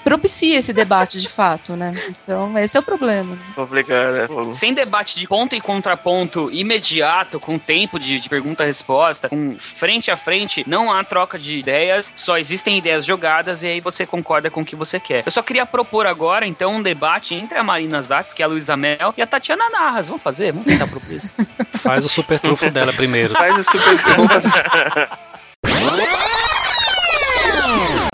[0.03, 1.93] propicia esse debate de fato, né?
[2.07, 3.37] Então, esse é o problema.
[3.55, 4.13] Obrigado.
[4.13, 4.53] Né?
[4.53, 10.17] Sem debate de ponto e contraponto imediato, com tempo de, de pergunta-resposta, com frente a
[10.17, 14.61] frente, não há troca de ideias, só existem ideias jogadas e aí você concorda com
[14.61, 15.23] o que você quer.
[15.25, 18.47] Eu só queria propor agora, então, um debate entre a Marina Zatz, que é a
[18.47, 20.07] Luísa Mel, e a Tatiana Narras.
[20.07, 20.51] Vamos fazer?
[20.51, 21.29] Vamos tentar propor isso.
[21.75, 23.33] Faz o super trunfo dela primeiro.
[23.33, 24.49] Faz o super trunfo.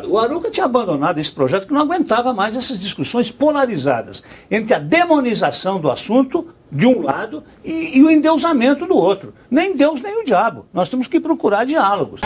[0.08, 4.80] O Aruca tinha abandonado esse projeto que não aguentava mais essas discussões polarizadas entre a
[4.80, 9.34] demonização do assunto de um lado e, e, o endeusamento do outro.
[9.50, 10.66] Nem Deus nem o diabo.
[10.74, 12.22] Nós temos que procurar diálogos.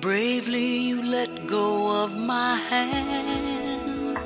[0.00, 4.16] Bravely you let go of my hand.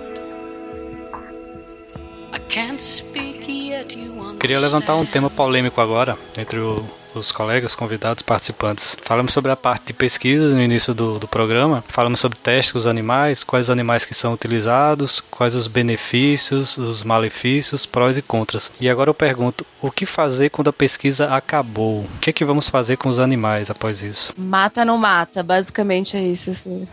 [2.33, 4.39] I can't speak yet you understand.
[4.39, 6.85] Queria levantar um tema polêmico agora entre o
[7.19, 8.97] os colegas, convidados, participantes.
[9.03, 12.79] Falamos sobre a parte de pesquisa no início do, do programa, falamos sobre testes com
[12.79, 18.73] os animais, quais animais que são utilizados, quais os benefícios, os malefícios, prós e contras.
[18.81, 22.01] E agora eu pergunto, o que fazer quando a pesquisa acabou?
[22.01, 24.33] O que é que vamos fazer com os animais após isso?
[24.37, 26.51] Mata não mata, basicamente é isso.
[26.51, 26.89] Assim.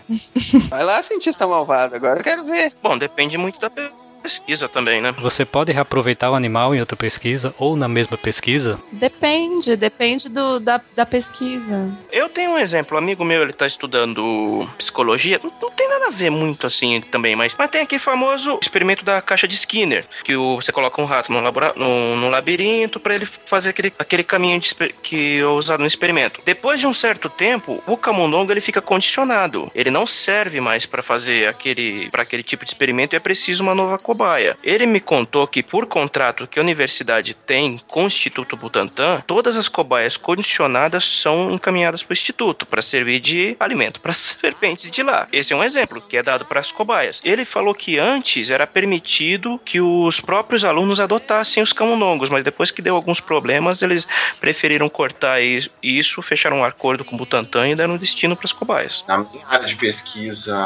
[0.69, 2.74] Vai lá, cientista malvado, agora eu quero ver.
[2.82, 5.13] Bom, depende muito da pesquisa pesquisa também, né?
[5.19, 8.80] Você pode reaproveitar o animal em outra pesquisa ou na mesma pesquisa?
[8.91, 11.91] Depende, depende do, da, da pesquisa.
[12.11, 16.07] Eu tenho um exemplo, um amigo meu, ele tá estudando psicologia, não, não tem nada
[16.07, 20.05] a ver muito assim também, mas, mas tem aquele famoso experimento da caixa de Skinner,
[20.24, 23.93] que o, você coloca um rato no, labora, no, no labirinto para ele fazer aquele,
[23.97, 26.41] aquele caminho de, que é usado no experimento.
[26.45, 31.01] Depois de um certo tempo, o camundongo ele fica condicionado, ele não serve mais para
[31.01, 34.57] fazer aquele, para aquele tipo de experimento e é preciso uma nova cobaia.
[34.62, 39.55] Ele me contou que, por contrato que a universidade tem com o Instituto Butantan, todas
[39.55, 44.91] as cobaias condicionadas são encaminhadas para o Instituto para servir de alimento para as serpentes
[44.91, 45.30] de lá.
[45.32, 47.22] Esse é um exemplo que é dado para as cobaias.
[47.24, 52.70] Ele falou que antes era permitido que os próprios alunos adotassem os camundongos, mas depois
[52.70, 54.05] que deu alguns problemas, eles
[54.41, 59.05] preferiram cortar isso, fecharam um acordo com o Butantan e deram destino para as cobaias.
[59.07, 60.57] Na minha área de pesquisa,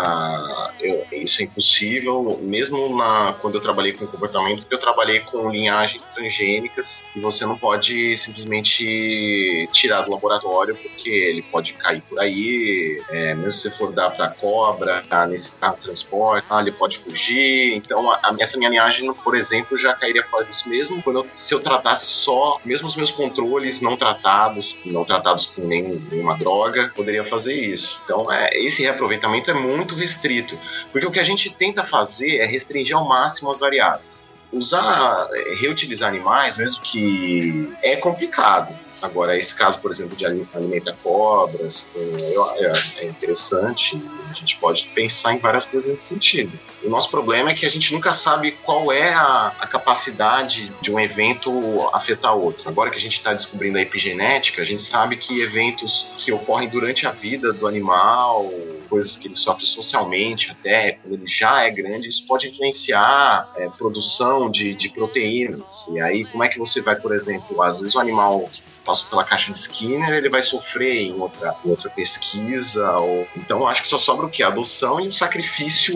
[0.80, 5.50] eu, isso é impossível, mesmo na quando eu trabalhei com comportamento, porque eu trabalhei com
[5.50, 12.20] linhagens transgênicas e você não pode simplesmente tirar do laboratório porque ele pode cair por
[12.20, 16.98] aí, é, mesmo se você for dar para cobra, tá, nesse transporte, ah, ele pode
[17.00, 17.76] fugir.
[17.76, 21.28] Então, a, a, essa minha linhagem, por exemplo, já cairia fora disso mesmo quando eu,
[21.36, 26.38] se eu tratasse só, mesmo os meus controles não tratados, não tratados com nenhum, nenhuma
[26.38, 28.00] droga, poderia fazer isso.
[28.04, 30.58] Então, é, esse reaproveitamento é muito restrito,
[30.92, 34.30] porque o que a gente tenta fazer é restringir ao máximo máximo as variáveis.
[34.52, 38.74] Usar, é, reutilizar animais, mesmo que é complicado.
[39.02, 44.02] Agora, esse caso, por exemplo, de alimentar cobras, é, é interessante.
[44.30, 46.58] A gente pode pensar em várias coisas nesse sentido.
[46.84, 50.92] O nosso problema é que a gente nunca sabe qual é a, a capacidade de
[50.94, 51.52] um evento
[51.94, 52.70] afetar outro.
[52.70, 56.70] Agora que a gente está descobrindo a epigenética, a gente sabe que eventos que ocorrem
[56.70, 58.50] durante a vida do animal,
[58.86, 63.70] coisas que ele sofre socialmente, até quando ele já é grande, isso pode influenciar é,
[63.70, 65.88] produção de, de proteínas.
[65.92, 68.50] E aí, como é que você vai, por exemplo, às vezes o animal
[68.86, 72.88] passa pela caixa de Skinner, ele vai sofrer em outra, outra pesquisa.
[72.98, 73.28] Ou...
[73.36, 74.44] Então acho que só sobra o que?
[74.44, 75.96] A adoção e o sacrifício,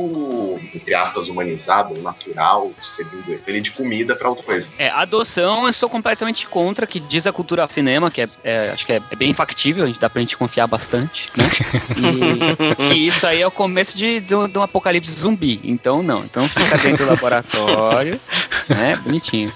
[0.74, 4.72] entre aspas, humanizado, natural, segundo ele, de comida para outra coisa.
[4.78, 8.86] É, adoção eu sou completamente contra, que diz a cultura cinema, que é, é acho
[8.86, 11.50] que é, é, bem factível, a gente dá pra gente confiar bastante, né?
[11.96, 15.60] E que isso aí é o começo de, de, de um apocalipse zumbi.
[15.64, 18.20] Então não, então fica dentro do laboratório,
[18.68, 18.96] né?
[19.04, 19.52] Bonitinho.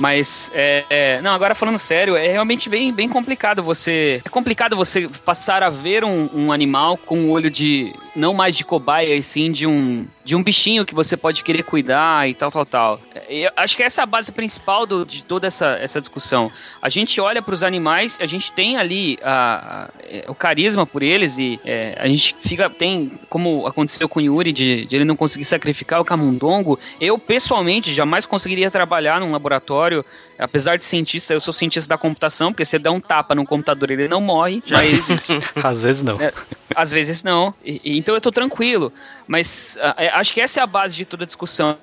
[0.00, 4.22] Mas, é, é, não, agora falando sério, é realmente bem, bem complicado você.
[4.24, 7.94] É complicado você passar a ver um, um animal com o olho de.
[8.16, 11.64] Não mais de cobaia, e sim de um, de um bichinho que você pode querer
[11.64, 13.00] cuidar e tal, tal, tal.
[13.28, 16.52] Eu acho que essa é a base principal do, de toda essa, essa discussão.
[16.80, 19.90] A gente olha para os animais, a gente tem ali a,
[20.26, 24.22] a, o carisma por eles e é, a gente fica, tem, como aconteceu com o
[24.22, 26.78] Yuri, de, de ele não conseguir sacrificar o camundongo.
[27.00, 30.04] Eu, pessoalmente, jamais conseguiria trabalhar num laboratório
[30.40, 33.90] apesar de cientista, eu sou cientista da computação, porque você dá um tapa no computador
[33.90, 35.28] ele não morre, mas.
[35.62, 36.20] Às vezes não.
[36.20, 36.32] É,
[36.74, 37.54] Às vezes não.
[37.64, 38.92] E- e- então eu tô tranquilo.
[39.28, 41.76] Mas ah, é, acho que essa é a base de toda a discussão.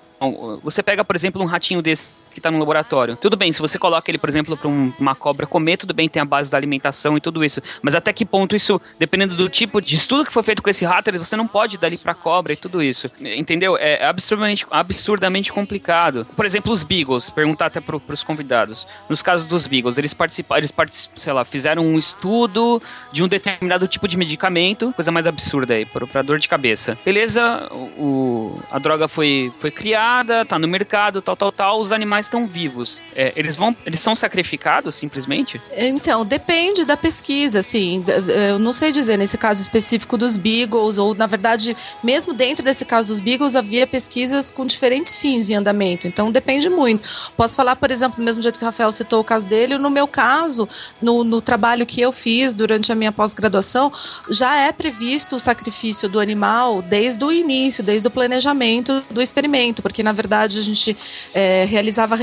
[0.64, 3.16] Você pega, por exemplo, um ratinho desse que tá no laboratório.
[3.16, 6.22] Tudo bem, se você coloca ele, por exemplo, para uma cobra comer, tudo bem, tem
[6.22, 7.60] a base da alimentação e tudo isso.
[7.82, 10.86] Mas até que ponto isso, dependendo do tipo de estudo que foi feito com esse
[10.86, 13.10] rato, você não pode dar ele pra cobra e tudo isso.
[13.20, 13.76] Entendeu?
[13.76, 16.28] É absurdamente, absurdamente complicado.
[16.36, 18.86] Por exemplo, os Beagles, perguntar até pro, pros convidados.
[19.10, 22.80] Nos casos dos Beagles, eles participaram, eles partic- sei lá, fizeram um estudo
[23.12, 26.96] de um determinado tipo de medicamento, coisa mais absurda aí, pra dor de cabeça.
[27.04, 27.68] Beleza,
[27.98, 32.46] o- a droga foi, foi criada, tá no mercado, tal, tal, tal, os animais estão
[32.46, 33.00] vivos.
[33.16, 35.60] É, eles vão, eles são sacrificados, simplesmente?
[35.76, 38.04] Então, depende da pesquisa, assim.
[38.50, 42.86] Eu não sei dizer nesse caso específico dos Beagles, ou na verdade, mesmo dentro desse
[42.86, 46.08] caso dos Beagles, havia pesquisas com diferentes fins em andamento.
[46.08, 47.08] Então, depende muito.
[47.36, 49.90] Posso falar, por exemplo, do mesmo jeito que o Rafael citou o caso dele, no
[49.90, 50.68] meu caso,
[51.02, 53.92] no, no trabalho que eu fiz durante a minha pós-graduação,
[54.30, 59.82] já é previsto o sacrifício do animal desde o início, desde o planejamento do experimento,
[59.82, 60.96] porque na verdade a gente
[61.34, 62.16] é, realizava re-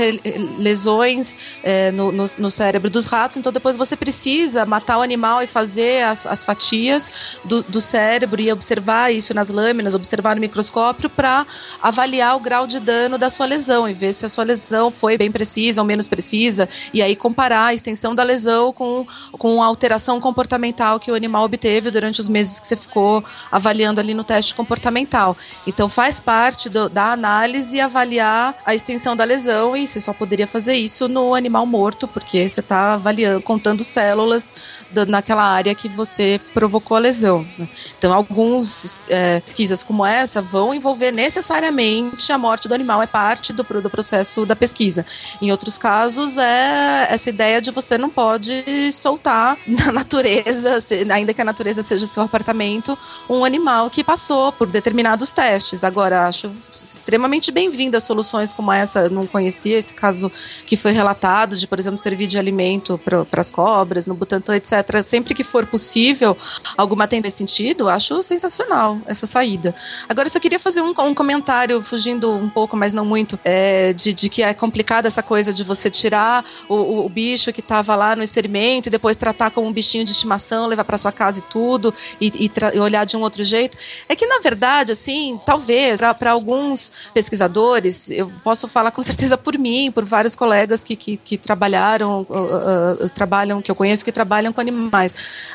[0.57, 5.41] lesões é, no, no, no cérebro dos ratos, então depois você precisa matar o animal
[5.41, 10.41] e fazer as, as fatias do, do cérebro e observar isso nas lâminas, observar no
[10.41, 11.45] microscópio para
[11.81, 15.17] avaliar o grau de dano da sua lesão e ver se a sua lesão foi
[15.17, 19.65] bem precisa ou menos precisa, e aí comparar a extensão da lesão com, com a
[19.65, 24.23] alteração comportamental que o animal obteve durante os meses que você ficou avaliando ali no
[24.23, 25.37] teste comportamental.
[25.67, 30.47] Então faz parte do- da análise avaliar a extensão da lesão e você só poderia
[30.47, 34.51] fazer isso no animal morto, porque você está avaliando, contando células
[35.05, 37.45] naquela área que você provocou a lesão.
[37.57, 37.67] né?
[37.97, 43.51] Então alguns é, pesquisas como essa vão envolver necessariamente a morte do animal, é parte
[43.51, 45.05] do, do processo da pesquisa.
[45.41, 51.41] Em outros casos é essa ideia de você não pode soltar na natureza, ainda que
[51.41, 52.97] a natureza seja seu apartamento,
[53.29, 55.83] um animal que passou por determinados testes.
[55.83, 59.01] Agora, acho extremamente bem-vindas soluções como essa.
[59.01, 60.31] Eu não conhecia esse caso
[60.65, 64.71] que foi relatado de, por exemplo, servir de alimento para as cobras, no Butantan, etc.
[65.03, 66.37] Sempre que for possível,
[66.77, 69.73] alguma tem nesse sentido, acho sensacional essa saída.
[70.07, 73.93] Agora, eu só queria fazer um, um comentário, fugindo um pouco, mas não muito, é,
[73.93, 77.59] de, de que é complicada essa coisa de você tirar o, o- o bicho que
[77.59, 81.11] estava lá no experimento e depois tratar como um bichinho de estimação, levar para sua
[81.11, 83.77] casa e tudo, e, e e olhar de um outro jeito.
[84.07, 89.57] É que, na verdade, assim, talvez, para alguns pesquisadores, eu posso falar com certeza por
[89.57, 94.05] mim, por vários colegas que, que, que trabalharam, uh, uh, uh, trabalham, que eu conheço
[94.05, 94.74] que trabalham com animais.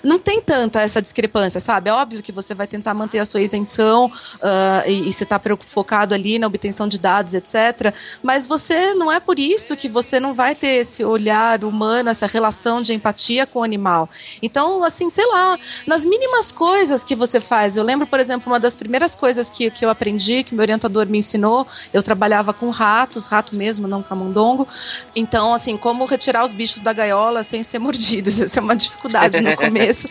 [0.03, 1.91] Não tem tanta essa discrepância, sabe?
[1.91, 5.41] É óbvio que você vai tentar manter a sua isenção uh, e, e você está
[5.68, 7.95] focado ali na obtenção de dados, etc.
[8.23, 12.27] Mas você não é por isso que você não vai ter esse olhar humano, essa
[12.27, 14.09] relação de empatia com o animal.
[14.43, 17.77] Então, assim, sei lá, nas mínimas coisas que você faz.
[17.77, 21.07] Eu lembro, por exemplo, uma das primeiras coisas que, que eu aprendi, que meu orientador
[21.07, 24.66] me ensinou, eu trabalhava com ratos, rato mesmo, não camundongo.
[25.14, 28.39] Então, assim, como retirar os bichos da gaiola sem ser mordidos.
[28.41, 30.09] Essa é uma dificuldade no começo.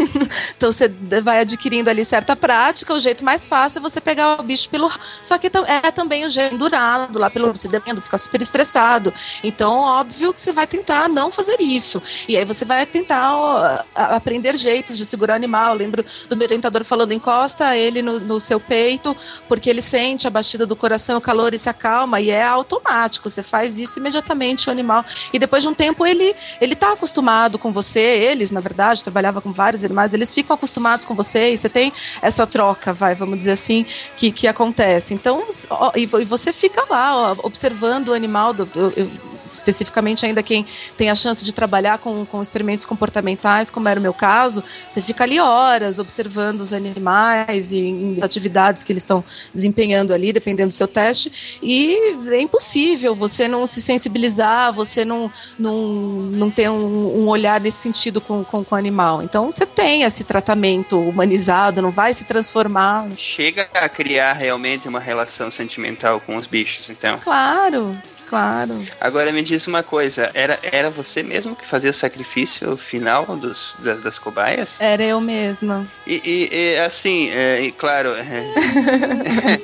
[0.56, 0.88] então você
[1.22, 2.94] vai adquirindo ali certa prática.
[2.94, 4.90] O jeito mais fácil é você pegar o bicho pelo.
[5.22, 9.12] Só que é também o jeito durado lá pelo você devendo ficar super estressado.
[9.42, 12.02] Então, óbvio que você vai tentar não fazer isso.
[12.28, 15.72] E aí você vai tentar ó, aprender jeitos de segurar o animal.
[15.72, 19.16] Eu lembro do meu orientador falando: encosta ele no, no seu peito,
[19.48, 22.20] porque ele sente a batida do coração, o calor e se acalma.
[22.20, 23.28] E é automático.
[23.28, 25.04] Você faz isso imediatamente o animal.
[25.32, 28.21] E depois de um tempo ele ele tá acostumado com você.
[28.22, 30.14] Eles, na verdade, trabalhava com vários animais.
[30.14, 33.84] Eles ficam acostumados com você e você tem essa troca, vai, vamos dizer assim,
[34.16, 35.12] que, que acontece.
[35.14, 38.52] Então, ó, e, e você fica lá, ó, observando o animal.
[38.54, 39.10] Do, eu- eu-
[39.52, 44.02] especificamente ainda quem tem a chance de trabalhar com, com experimentos comportamentais, como era o
[44.02, 49.24] meu caso, você fica ali horas observando os animais e em atividades que eles estão
[49.54, 51.96] desempenhando ali, dependendo do seu teste, e
[52.28, 57.78] é impossível você não se sensibilizar, você não, não, não ter um, um olhar nesse
[57.78, 59.22] sentido com, com, com o animal.
[59.22, 63.08] Então você tem esse tratamento humanizado, não vai se transformar.
[63.16, 67.18] Chega a criar realmente uma relação sentimental com os bichos, então.
[67.18, 67.96] Claro,
[68.32, 68.82] claro.
[69.00, 73.76] Agora me diz uma coisa, era, era você mesmo que fazia o sacrifício final dos,
[73.78, 74.70] das, das cobaias?
[74.78, 75.86] Era eu mesma.
[76.06, 79.60] E, e- e, assim, é, e claro, é,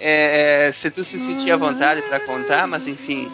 [0.00, 3.30] é, se tu se sentia à vontade pra contar, mas enfim,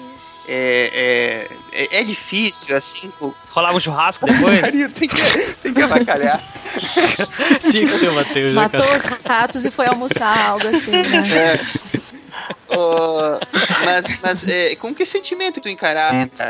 [0.48, 3.32] é, é, é- é difícil, assim, com...
[3.50, 4.60] Rolava um churrasco depois?
[4.94, 6.42] tem que, tem que avacalhar.
[7.70, 11.22] Tinha que ser o Matheus, né, Matou os ratos e foi almoçar, algo assim, né?
[11.36, 12.00] É.
[12.68, 13.38] Oh,
[13.84, 15.68] mas mas é, com que sentimento tu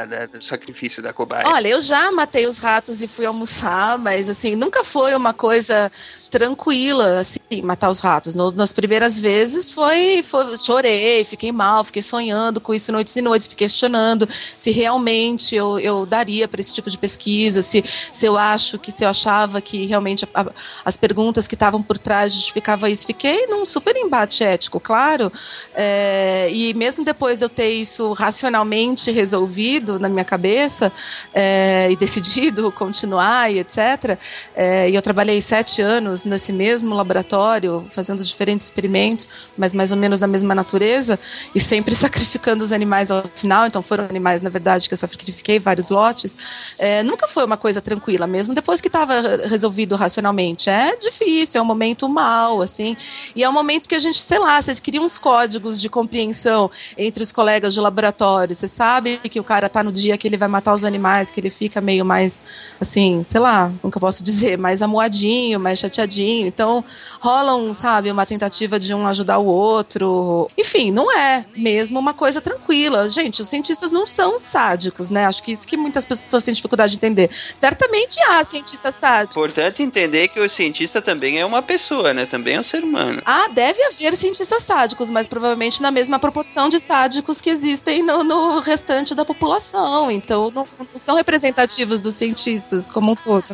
[0.04, 1.46] da, do sacrifício da cobaia?
[1.46, 5.90] Olha, eu já matei os ratos e fui almoçar, mas assim, nunca foi uma coisa
[6.32, 8.34] tranquila, assim, matar os ratos.
[8.34, 13.20] No, nas primeiras vezes foi, foi, chorei, fiquei mal, fiquei sonhando com isso noites e
[13.20, 14.26] noites, fiquei questionando
[14.56, 18.90] se realmente eu, eu daria para esse tipo de pesquisa, se, se eu acho que
[18.90, 20.46] se eu achava que realmente a,
[20.82, 23.06] as perguntas que estavam por trás justificavam isso.
[23.06, 25.30] Fiquei num super embate ético, claro.
[25.74, 30.90] É, e mesmo depois de eu ter isso racionalmente resolvido na minha cabeça
[31.34, 34.18] é, e decidido continuar e etc.
[34.56, 39.96] É, e eu trabalhei sete anos nesse mesmo laboratório, fazendo diferentes experimentos, mas mais ou
[39.96, 41.18] menos da mesma natureza,
[41.54, 43.66] e sempre sacrificando os animais ao final.
[43.66, 46.36] Então foram animais, na verdade, que eu sacrifiquei, vários lotes.
[46.78, 50.70] É, nunca foi uma coisa tranquila, mesmo depois que estava resolvido racionalmente.
[50.70, 52.96] É difícil, é um momento mal, assim,
[53.34, 56.70] e é um momento que a gente, sei lá, você cria uns códigos de compreensão
[56.96, 58.54] entre os colegas de laboratório.
[58.54, 61.40] Você sabe que o cara tá no dia que ele vai matar os animais, que
[61.40, 62.42] ele fica meio mais,
[62.80, 66.84] assim, sei lá, nunca posso dizer, mais amuadinho, mais chateadinho então
[67.20, 70.50] rola um, sabe, uma tentativa de um ajudar o outro.
[70.58, 73.08] Enfim, não é mesmo uma coisa tranquila.
[73.08, 75.24] Gente, os cientistas não são sádicos, né?
[75.24, 77.30] Acho que isso que muitas pessoas têm dificuldade de entender.
[77.54, 79.36] Certamente há cientistas sádicos.
[79.36, 82.26] Importante entender que o cientista também é uma pessoa, né?
[82.26, 83.22] Também é um ser humano.
[83.24, 88.24] Ah, deve haver cientistas sádicos, mas provavelmente na mesma proporção de sádicos que existem no,
[88.24, 90.10] no restante da população.
[90.10, 93.44] Então não, não são representativos dos cientistas como um todo.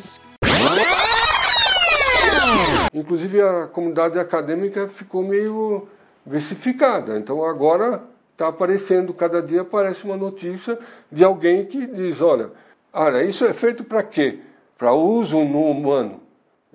[2.93, 5.89] Inclusive a comunidade acadêmica ficou meio
[6.25, 7.19] versificada.
[7.19, 10.79] Então agora está aparecendo, cada dia aparece uma notícia
[11.11, 12.51] de alguém que diz, olha,
[12.93, 14.41] olha isso é feito para quê?
[14.77, 16.21] Para uso no humano.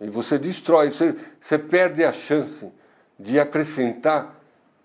[0.01, 2.67] E você destrói, você, você perde a chance
[3.17, 4.36] de acrescentar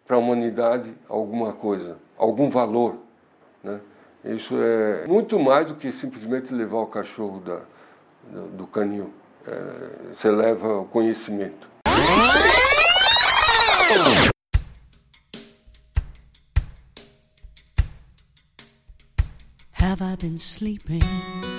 [0.07, 2.97] para a humanidade alguma coisa, algum valor.
[3.63, 3.81] Né?
[4.25, 7.61] Isso é muito mais do que simplesmente levar o cachorro da,
[8.31, 9.13] do, do canil
[10.17, 11.69] você leva o conhecimento.
[19.73, 21.58] Have I been sleeping?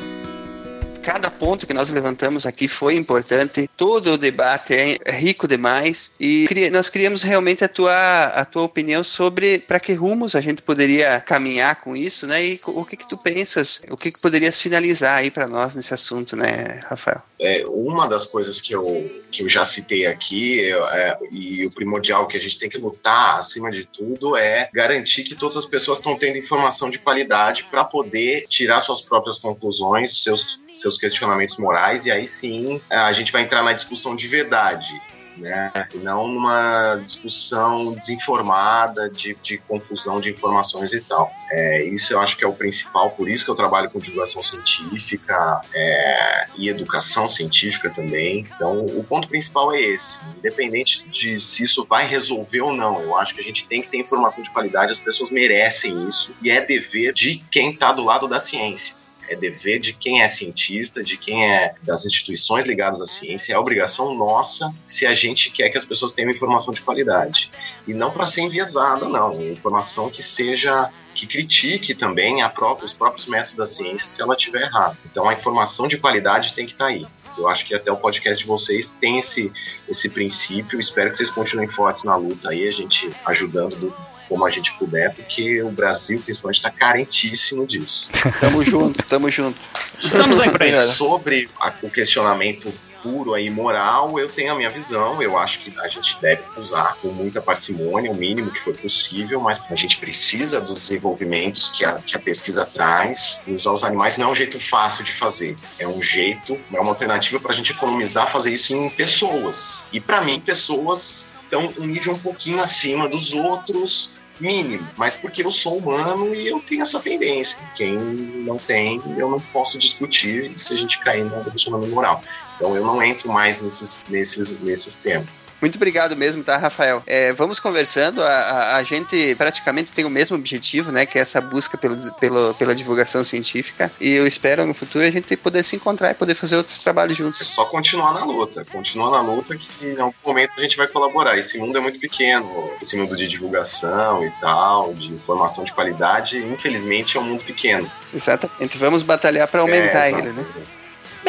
[1.10, 6.47] Cada ponto que nós levantamos aqui foi importante, todo o debate é rico demais e
[6.72, 11.20] nós queríamos realmente a tua, a tua opinião sobre para que rumos a gente poderia
[11.20, 12.45] caminhar com isso, né?
[12.45, 15.95] E o que que tu pensas, o que que poderias finalizar aí para nós nesse
[15.95, 17.24] assunto, né, Rafael?
[17.39, 18.84] É, uma das coisas que eu,
[19.32, 23.39] que eu já citei aqui é, e o primordial que a gente tem que lutar
[23.39, 27.84] acima de tudo é garantir que todas as pessoas estão tendo informação de qualidade para
[27.84, 33.43] poder tirar suas próprias conclusões, seus, seus questionamentos morais, e aí sim a gente vai
[33.43, 34.93] entrar na discussão de verdade.
[35.39, 35.71] Né?
[35.93, 41.31] E não numa discussão desinformada, de, de confusão de informações e tal.
[41.51, 44.43] É, isso eu acho que é o principal, por isso que eu trabalho com divulgação
[44.43, 48.45] científica é, e educação científica também.
[48.53, 50.19] Então, o ponto principal é esse.
[50.37, 53.87] Independente de se isso vai resolver ou não, eu acho que a gente tem que
[53.87, 58.03] ter informação de qualidade, as pessoas merecem isso, e é dever de quem está do
[58.03, 58.98] lado da ciência
[59.30, 63.57] é dever de quem é cientista, de quem é das instituições ligadas à ciência, é
[63.57, 67.51] obrigação nossa se a gente quer que as pessoas tenham informação de qualidade.
[67.88, 69.32] E não para ser enviesada, não.
[69.41, 74.63] Informação que seja que critique também própria, os próprios métodos da ciência se ela estiver
[74.63, 74.97] errada.
[75.05, 77.05] Então a informação de qualidade tem que estar tá aí.
[77.38, 79.51] Eu acho que até o podcast de vocês tem esse,
[79.88, 80.80] esse princípio.
[80.80, 83.95] Espero que vocês continuem fortes na luta aí, a gente ajudando do,
[84.30, 88.07] como a gente puder, porque o Brasil, principalmente, está carentíssimo disso.
[88.39, 89.59] Tamo junto, tamo junto.
[90.01, 90.93] Estamos aí pra isso.
[90.93, 92.71] Sobre a, o questionamento
[93.01, 95.21] puro aí moral, eu tenho a minha visão.
[95.21, 99.39] Eu acho que a gente deve usar com muita parcimônia, o mínimo que for possível,
[99.41, 103.41] mas a gente precisa dos desenvolvimentos que a, que a pesquisa traz.
[103.47, 106.80] E usar os animais não é um jeito fácil de fazer, é um jeito, é
[106.80, 109.80] uma alternativa para a gente economizar, fazer isso em pessoas.
[109.91, 115.43] E para mim, pessoas estão um nível um pouquinho acima dos outros mínimo, mas porque
[115.43, 117.57] eu sou humano e eu tenho essa tendência.
[117.75, 122.21] Quem não tem, eu não posso discutir se a gente cair no relacionamento moral.
[122.60, 125.39] Então eu não entro mais nesses, nesses, nesses temas.
[125.62, 127.01] Muito obrigado mesmo, tá, Rafael?
[127.07, 128.22] É, vamos conversando.
[128.22, 131.05] A, a, a, gente praticamente tem o mesmo objetivo, né?
[131.05, 133.89] Que é essa busca pelo, pelo, pela divulgação científica.
[133.99, 137.18] E eu espero no futuro a gente poder se encontrar e poder fazer outros trabalhos
[137.18, 137.41] juntos.
[137.41, 138.64] É só continuar na luta.
[138.66, 141.38] Continuar na luta que em algum momento a gente vai colaborar.
[141.38, 142.70] Esse mundo é muito pequeno.
[142.82, 147.89] Esse mundo de divulgação e tal, de informação de qualidade, infelizmente é um mundo pequeno.
[148.14, 148.78] Exatamente.
[148.78, 150.45] Vamos batalhar para aumentar é, ele, né?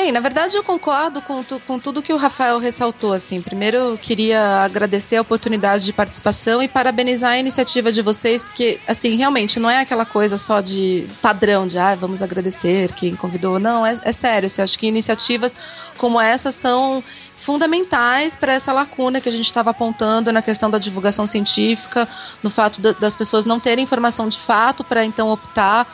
[0.03, 3.13] Bem, na verdade eu concordo com, tu, com tudo que o Rafael ressaltou.
[3.13, 8.43] Assim, primeiro eu queria agradecer a oportunidade de participação e parabenizar a iniciativa de vocês,
[8.43, 13.15] porque assim realmente não é aquela coisa só de padrão de ah, vamos agradecer quem
[13.15, 13.59] convidou.
[13.59, 14.47] Não, é, é sério.
[14.47, 15.55] Assim, acho que iniciativas
[15.99, 17.05] como essa são
[17.37, 22.09] fundamentais para essa lacuna que a gente estava apontando na questão da divulgação científica,
[22.43, 25.87] no fato das pessoas não terem informação de fato para então optar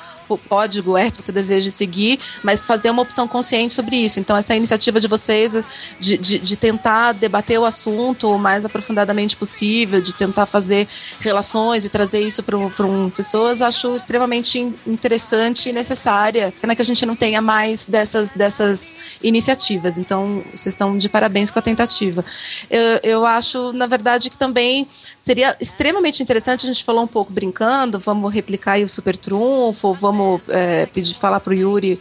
[0.49, 4.19] código é que você deseja seguir, mas fazer uma opção consciente sobre isso.
[4.19, 5.53] Então, essa iniciativa de vocês
[6.01, 10.89] de, de, de tentar debater o assunto o mais aprofundadamente possível, de tentar fazer
[11.21, 16.53] relações e trazer isso para um, pessoas, acho extremamente interessante e necessária.
[16.61, 19.99] Pena que a gente não tenha mais dessas, dessas iniciativas.
[19.99, 22.25] Então, vocês estão de parabéns com a tentativa.
[22.71, 27.33] Eu, eu acho, na verdade, que também seria extremamente interessante, a gente falou um pouco
[27.33, 30.16] brincando, vamos replicar o Super Trunfo, vamos
[30.49, 32.01] é, pedir, falar para o Yuri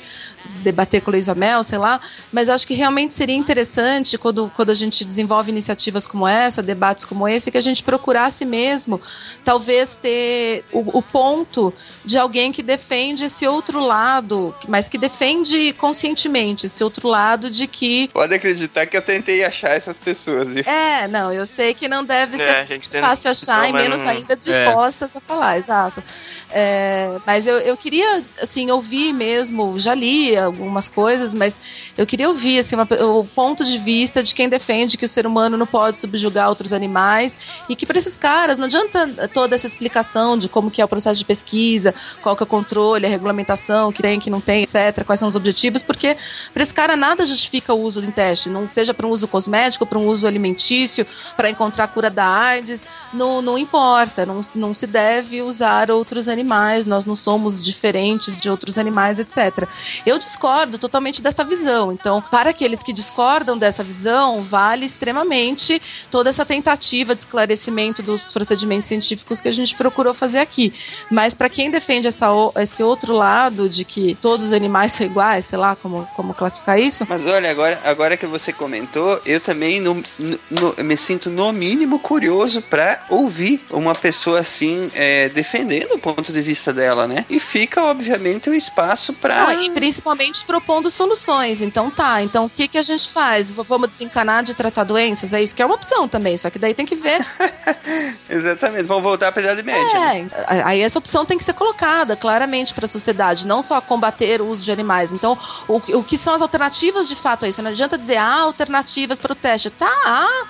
[0.63, 1.99] debater com o Luiz Amel, sei lá,
[2.31, 7.05] mas acho que realmente seria interessante quando, quando a gente desenvolve iniciativas como essa, debates
[7.05, 8.99] como esse, que a gente procurasse mesmo,
[9.43, 11.73] talvez ter o, o ponto
[12.03, 17.67] de alguém que defende esse outro lado, mas que defende conscientemente esse outro lado de
[17.67, 18.07] que.
[18.09, 20.53] Pode acreditar que eu tentei achar essas pessoas.
[20.53, 20.63] Viu?
[20.65, 24.35] É, não, eu sei que não deve é, ser fácil achar e menos ainda é.
[24.35, 25.17] dispostas é.
[25.17, 26.03] a falar, exato.
[26.51, 31.55] É, mas eu, eu queria, assim, ouvir mesmo, já li algumas coisas, mas
[31.97, 35.25] eu queria ouvir, assim, uma, o ponto de vista de quem defende que o ser
[35.25, 37.35] humano não pode subjugar outros animais
[37.69, 40.87] e que para esses caras não adianta toda essa explicação de como que é o
[40.87, 44.63] processo de pesquisa, qual que é o controle, a regulamentação, que tem, que não tem,
[44.63, 46.15] etc., quais são os objetivos, porque
[46.53, 49.85] para esse cara nada justifica o uso em teste, não seja para um uso cosmético,
[49.85, 51.05] para um uso alimentício,
[51.35, 52.81] para encontrar a cura da AIDS,
[53.13, 58.49] não, não importa, não, não se deve usar outros animais, nós não somos diferentes de
[58.49, 59.67] outros animais, etc.
[60.05, 61.91] Eu discordo totalmente dessa visão.
[61.91, 68.31] Então, para aqueles que discordam dessa visão, vale extremamente toda essa tentativa de esclarecimento dos
[68.31, 70.73] procedimentos científicos que a gente procurou fazer aqui.
[71.09, 75.45] Mas para quem defende essa, esse outro lado de que todos os animais são iguais,
[75.45, 77.05] sei lá como, como classificar isso.
[77.07, 80.01] Mas olha, agora, agora que você comentou, eu também no,
[80.49, 86.33] no, me sinto no mínimo curioso para ouvir uma pessoa assim é, defendendo o ponto
[86.33, 87.25] de vista dela, né?
[87.29, 89.53] E fica, obviamente, o um espaço para.
[89.53, 89.69] E
[90.05, 91.61] principalmente propondo soluções.
[91.61, 93.49] Então tá, então o que, que a gente faz?
[93.49, 95.33] Vamos desencanar de tratar doenças?
[95.33, 97.25] É isso que é uma opção também, só que daí tem que ver.
[98.29, 99.97] Exatamente, vamos voltar a Idade Média.
[99.97, 100.29] É, né?
[100.63, 104.47] aí essa opção tem que ser colocada claramente para a sociedade, não só combater o
[104.47, 105.11] uso de animais.
[105.11, 105.37] Então,
[105.67, 107.63] o, o que são as alternativas de fato a isso?
[107.63, 109.71] Não adianta dizer, ah, alternativas para o teste.
[109.71, 110.43] Tá, ah,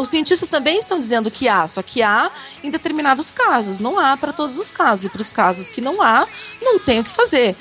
[0.00, 2.30] os cientistas também estão dizendo que há, só que há
[2.64, 5.04] em determinados casos, não há para todos os casos.
[5.04, 6.26] E para os casos que não há,
[6.62, 7.54] não tem o que fazer.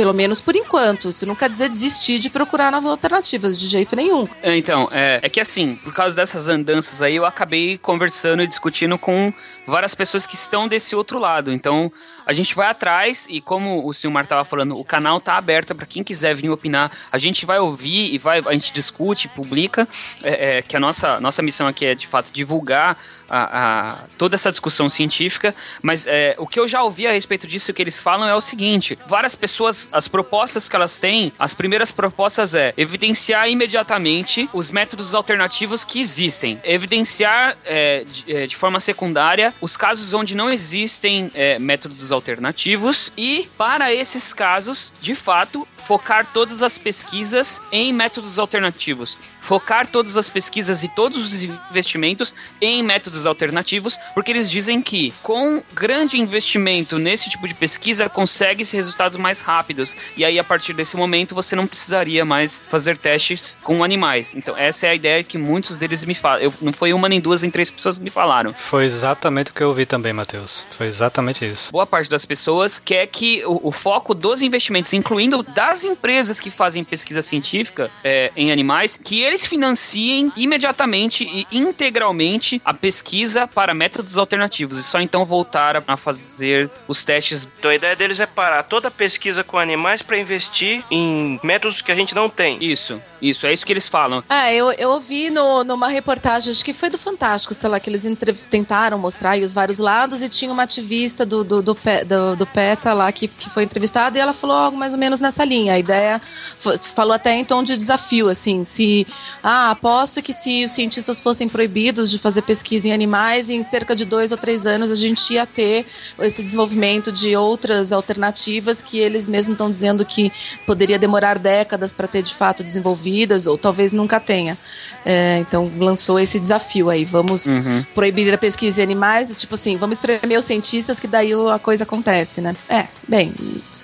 [0.00, 1.10] Pelo menos por enquanto.
[1.10, 4.26] Isso não quer dizer desistir de procurar novas alternativas, de jeito nenhum.
[4.42, 8.46] É, então, é, é que assim, por causa dessas andanças aí, eu acabei conversando e
[8.46, 9.30] discutindo com
[9.66, 11.52] várias pessoas que estão desse outro lado.
[11.52, 11.92] Então,
[12.26, 15.84] a gente vai atrás e como o Silmar estava falando, o canal tá aberto para
[15.84, 16.90] quem quiser vir opinar.
[17.12, 19.86] A gente vai ouvir e vai, a gente discute, publica,
[20.22, 22.96] é, é, que a nossa, nossa missão aqui é de fato divulgar
[23.30, 27.46] a, a, toda essa discussão científica, mas é, o que eu já ouvi a respeito
[27.46, 31.54] disso que eles falam é o seguinte: várias pessoas, as propostas que elas têm, as
[31.54, 38.56] primeiras propostas é evidenciar imediatamente os métodos alternativos que existem, evidenciar é, de, é, de,
[38.56, 45.14] forma secundária os casos onde não existem é, métodos alternativos e para esses casos, de
[45.14, 51.42] fato, focar todas as pesquisas em métodos alternativos focar todas as pesquisas e todos os
[51.42, 58.08] investimentos em métodos alternativos, porque eles dizem que com grande investimento nesse tipo de pesquisa
[58.08, 59.96] consegue-se resultados mais rápidos.
[60.16, 64.34] E aí, a partir desse momento, você não precisaria mais fazer testes com animais.
[64.34, 66.40] Então, essa é a ideia que muitos deles me falam.
[66.40, 68.52] Eu, não foi uma nem duas, nem três pessoas que me falaram.
[68.52, 70.64] Foi exatamente o que eu ouvi também, Matheus.
[70.76, 71.70] Foi exatamente isso.
[71.70, 76.50] Boa parte das pessoas quer que o, o foco dos investimentos, incluindo das empresas que
[76.50, 83.72] fazem pesquisa científica é, em animais, que eles financiem imediatamente e integralmente a pesquisa para
[83.72, 87.48] métodos alternativos e só então voltar a fazer os testes.
[87.58, 91.80] Então a ideia deles é parar toda a pesquisa com animais para investir em métodos
[91.80, 92.62] que a gente não tem.
[92.62, 94.22] Isso, isso, é isso que eles falam.
[94.28, 97.88] É, eu, eu ouvi no, numa reportagem, acho que foi do Fantástico, sei lá, que
[97.88, 98.04] eles
[98.50, 102.46] tentaram mostrar aí os vários lados e tinha uma ativista do, do, do, do, do
[102.46, 105.74] PETA lá que, que foi entrevistada e ela falou algo mais ou menos nessa linha.
[105.74, 106.20] A ideia
[106.56, 109.06] foi, falou até em tom de desafio, assim, se
[109.42, 113.94] ah, aposto que se os cientistas fossem proibidos de fazer pesquisa em animais em cerca
[113.96, 115.86] de dois ou três anos a gente ia ter
[116.20, 120.32] esse desenvolvimento de outras alternativas que eles mesmos estão dizendo que
[120.66, 124.56] poderia demorar décadas para ter de fato desenvolvidas ou talvez nunca tenha.
[125.04, 127.84] É, então lançou esse desafio aí, vamos Uhum.
[127.94, 131.84] proibir a pesquisa em animais, tipo assim, vamos espremer os cientistas que daí a coisa
[131.84, 132.54] acontece, né?
[132.68, 133.32] É, bem,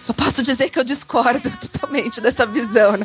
[0.06, 3.04] só posso dizer que eu discordo totalmente dessa visão, né?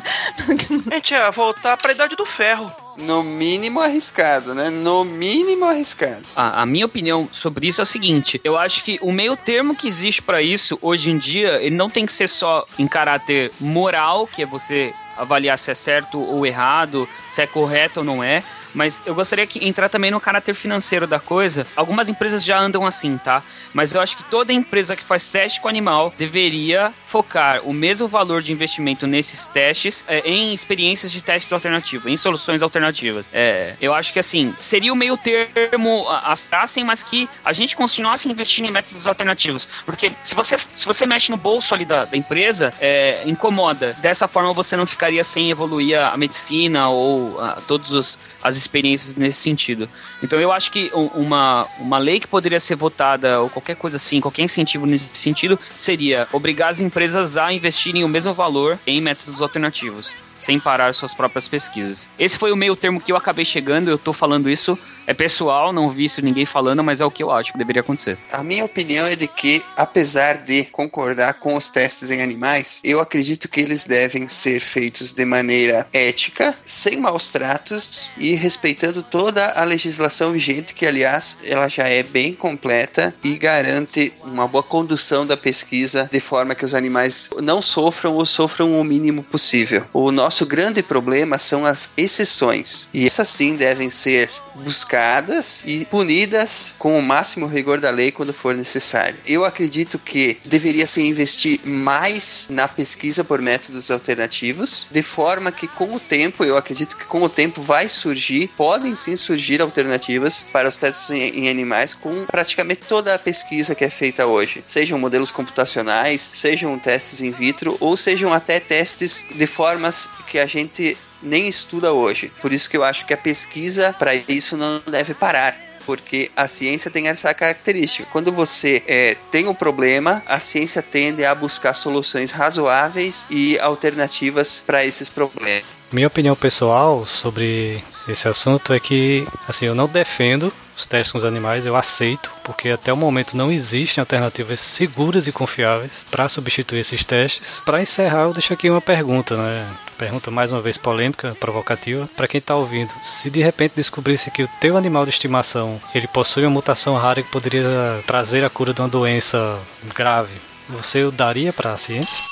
[0.90, 2.70] A gente ia voltar pra idade do ferro.
[2.96, 4.70] No mínimo arriscado, né?
[4.70, 6.22] No mínimo arriscado.
[6.36, 9.74] A, a minha opinião sobre isso é o seguinte: eu acho que o meio termo
[9.74, 13.50] que existe pra isso hoje em dia, ele não tem que ser só em caráter
[13.58, 18.22] moral, que é você avaliar se é certo ou errado, se é correto ou não
[18.22, 18.44] é.
[18.74, 21.66] Mas eu gostaria que entrar também no caráter financeiro da coisa.
[21.76, 23.42] Algumas empresas já andam assim, tá?
[23.72, 28.08] Mas eu acho que toda empresa que faz teste com animal deveria focar o mesmo
[28.08, 33.30] valor de investimento nesses testes é, em experiências de testes alternativos, em soluções alternativas.
[33.32, 37.52] É, eu acho que assim, seria o meio termo a- as tracem, mas que a
[37.52, 39.68] gente continuasse investindo em métodos alternativos.
[39.84, 43.94] Porque se você, se você mexe no bolso ali da, da empresa, é, incomoda.
[44.00, 48.56] Dessa forma você não ficaria sem evoluir a, a medicina ou a, todos os as
[48.62, 49.88] experiências nesse sentido.
[50.22, 54.20] Então eu acho que uma, uma lei que poderia ser votada ou qualquer coisa assim,
[54.20, 59.42] qualquer incentivo nesse sentido, seria obrigar as empresas a investirem o mesmo valor em métodos
[59.42, 62.08] alternativos, sem parar suas próprias pesquisas.
[62.18, 65.72] Esse foi o meio termo que eu acabei chegando, eu tô falando isso, é pessoal,
[65.72, 68.18] não vi isso ninguém falando, mas é o que eu acho que deveria acontecer.
[68.32, 73.00] A minha opinião é de que, apesar de concordar com os testes em animais, eu
[73.00, 79.46] acredito que eles devem ser feitos de maneira ética, sem maus tratos e respeitando toda
[79.48, 85.26] a legislação vigente, que, aliás, ela já é bem completa e garante uma boa condução
[85.26, 89.84] da pesquisa de forma que os animais não sofram ou sofram o mínimo possível.
[89.92, 96.72] O nosso grande problema são as exceções, e essas sim devem ser buscadas e punidas
[96.78, 99.16] com o máximo rigor da lei quando for necessário.
[99.26, 105.66] Eu acredito que deveria se investir mais na pesquisa por métodos alternativos, de forma que
[105.68, 110.44] com o tempo, eu acredito que com o tempo vai surgir, podem sim surgir alternativas
[110.52, 114.62] para os testes em, em animais com praticamente toda a pesquisa que é feita hoje,
[114.66, 120.46] sejam modelos computacionais, sejam testes in vitro ou sejam até testes de formas que a
[120.46, 122.32] gente nem estuda hoje.
[122.40, 125.56] Por isso que eu acho que a pesquisa para isso não deve parar.
[125.84, 128.08] Porque a ciência tem essa característica.
[128.12, 134.62] Quando você é, tem um problema, a ciência tende a buscar soluções razoáveis e alternativas
[134.64, 135.64] para esses problemas.
[135.90, 141.18] Minha opinião pessoal sobre esse assunto é que, assim, eu não defendo os testes com
[141.18, 146.28] os animais, eu aceito, porque até o momento não existem alternativas seguras e confiáveis para
[146.28, 147.60] substituir esses testes.
[147.64, 149.66] Para encerrar, eu deixo aqui uma pergunta, né?
[149.98, 152.92] Pergunta mais uma vez polêmica, provocativa, para quem está ouvindo.
[153.04, 157.22] Se de repente descobrisse que o teu animal de estimação ele possui uma mutação rara
[157.22, 157.64] que poderia
[158.06, 159.58] trazer a cura de uma doença
[159.94, 160.34] grave,
[160.68, 162.31] você o daria para a ciência?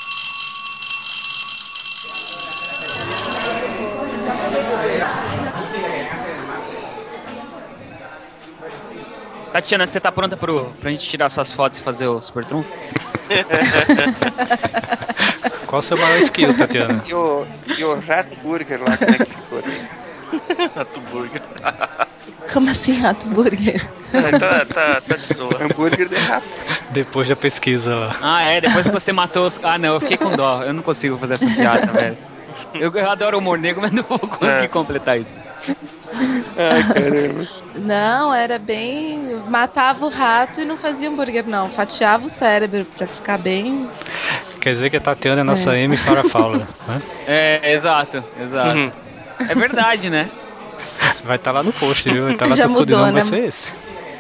[9.53, 12.69] Tatiana, você tá pronta pro, pra gente tirar suas fotos e fazer o Super Trunfo?
[15.67, 17.03] Qual o seu maior skill, Tatiana?
[17.07, 17.47] E o,
[17.79, 19.63] e o Rato Burger lá, como é que ficou?
[20.75, 21.43] Rato Burger.
[22.53, 23.81] Como assim, rato burger?
[24.11, 25.63] tá, tá, tá de zoa.
[25.63, 26.47] Hambúrguer de rato.
[26.91, 28.17] Depois da pesquisa lá.
[28.21, 29.61] Ah, é, depois que você matou os.
[29.63, 30.63] Ah, não, eu fiquei com dó.
[30.63, 32.19] Eu não consigo fazer essa piada, velho.
[32.75, 34.68] Eu, eu adoro humor negro, mas não vou conseguir É.
[34.68, 35.35] completar isso.
[36.57, 37.49] Ai, caramba.
[37.77, 39.43] Não, era bem.
[39.49, 41.71] Matava o rato e não fazia hambúrguer, não.
[41.71, 43.89] Fatiava o cérebro pra ficar bem.
[44.61, 45.81] Quer dizer que a Tatiana é nossa É.
[45.83, 47.03] M para Fowler, né?
[47.27, 48.77] É, exato, exato.
[48.77, 48.91] Uhum.
[49.49, 50.29] É verdade, né?
[51.25, 52.25] Vai estar lá no post, viu?
[52.25, 53.12] Vai estar lá Já mudou, né?
[53.12, 53.73] vai ser esse.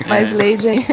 [0.06, 0.86] Mais Lady aí.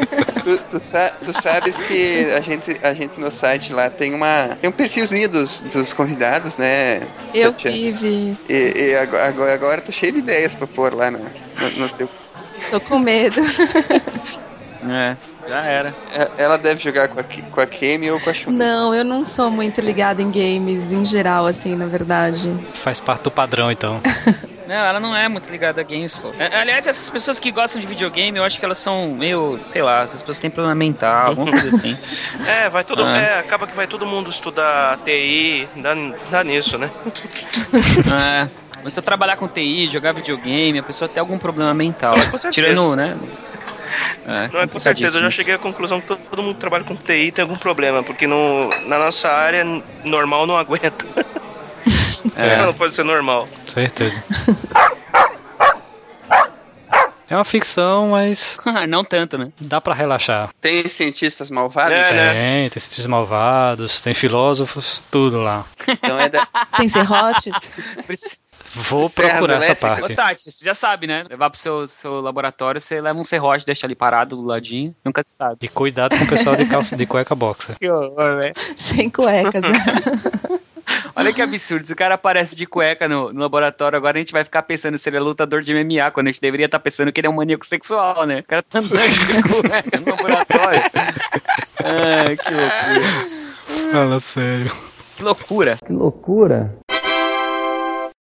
[0.44, 4.50] Tu, tu, sa- tu sabes que a gente, a gente no site lá tem uma
[4.62, 7.02] tem um perfilzinho dos, dos convidados, né?
[7.34, 7.78] Eu Tatiana?
[7.78, 8.38] tive.
[8.50, 12.10] E, e agora, agora, tô cheio de ideias pra pôr lá no, no, no teu.
[12.72, 13.42] Tô com medo.
[14.90, 15.18] É,
[15.50, 15.96] já era.
[16.16, 18.52] É, Ela deve jogar com a, com a Kemi ou com a Shun.
[18.52, 22.54] Não, eu não sou muito ligada em games em geral, assim, na verdade.
[22.76, 24.00] Faz parte do padrão, então.
[24.68, 26.34] Não, ela não é muito ligada a games, pô.
[26.38, 29.82] É, Aliás, essas pessoas que gostam de videogame, eu acho que elas são meio, sei
[29.82, 31.98] lá, essas pessoas têm problema mental, alguma coisa assim.
[32.46, 33.18] É, vai todo, Ah.
[33.18, 35.94] é, acaba que vai todo mundo estudar TI, dá,
[36.30, 36.90] dá nisso, né?
[38.14, 38.48] É.
[38.84, 42.14] Eu trabalhar com TI, jogar videogame, a pessoa tem algum problema mental.
[42.32, 42.52] com certeza.
[42.52, 43.18] Tirando, né?
[44.28, 46.60] É, Não é com certeza, eu já cheguei à conclusão que todo, todo mundo que
[46.60, 49.66] trabalha com TI tem algum problema, porque no, na nossa área
[50.04, 51.06] normal não aguenta.
[52.36, 52.58] É.
[52.58, 53.48] Não pode ser normal.
[53.68, 54.22] Certeza.
[57.30, 58.58] É uma ficção, mas.
[58.88, 59.52] não tanto, né?
[59.60, 60.50] Dá pra relaxar.
[60.62, 61.98] Tem cientistas malvados?
[61.98, 65.66] Tem, tem cientistas malvados, tem filósofos, tudo lá.
[65.88, 66.48] Então é da...
[66.78, 67.54] Tem serrotes?
[68.74, 70.00] Vou Serras procurar essa elétricas.
[70.00, 70.14] parte.
[70.14, 71.26] Ô, Tati, você já sabe, né?
[71.30, 75.22] Levar pro seu, seu laboratório, você leva um serrote, deixa ali parado do ladinho, nunca
[75.24, 75.58] se sabe.
[75.62, 77.78] E cuidado com o pessoal de calça de cueca boxer.
[77.78, 78.54] Que horror, né?
[78.78, 79.72] Sem cuecas, né?
[81.16, 84.32] Olha que absurdo, se o cara aparece de cueca no, no laboratório, agora a gente
[84.32, 87.12] vai ficar pensando se ele é lutador de MMA, quando a gente deveria estar pensando
[87.12, 88.40] que ele é um maníaco sexual, né?
[88.40, 90.82] O cara tá andando de cueca no laboratório.
[91.84, 93.92] Ai, que loucura.
[93.92, 94.72] Fala sério.
[95.16, 95.78] Que loucura.
[95.86, 96.78] Que loucura.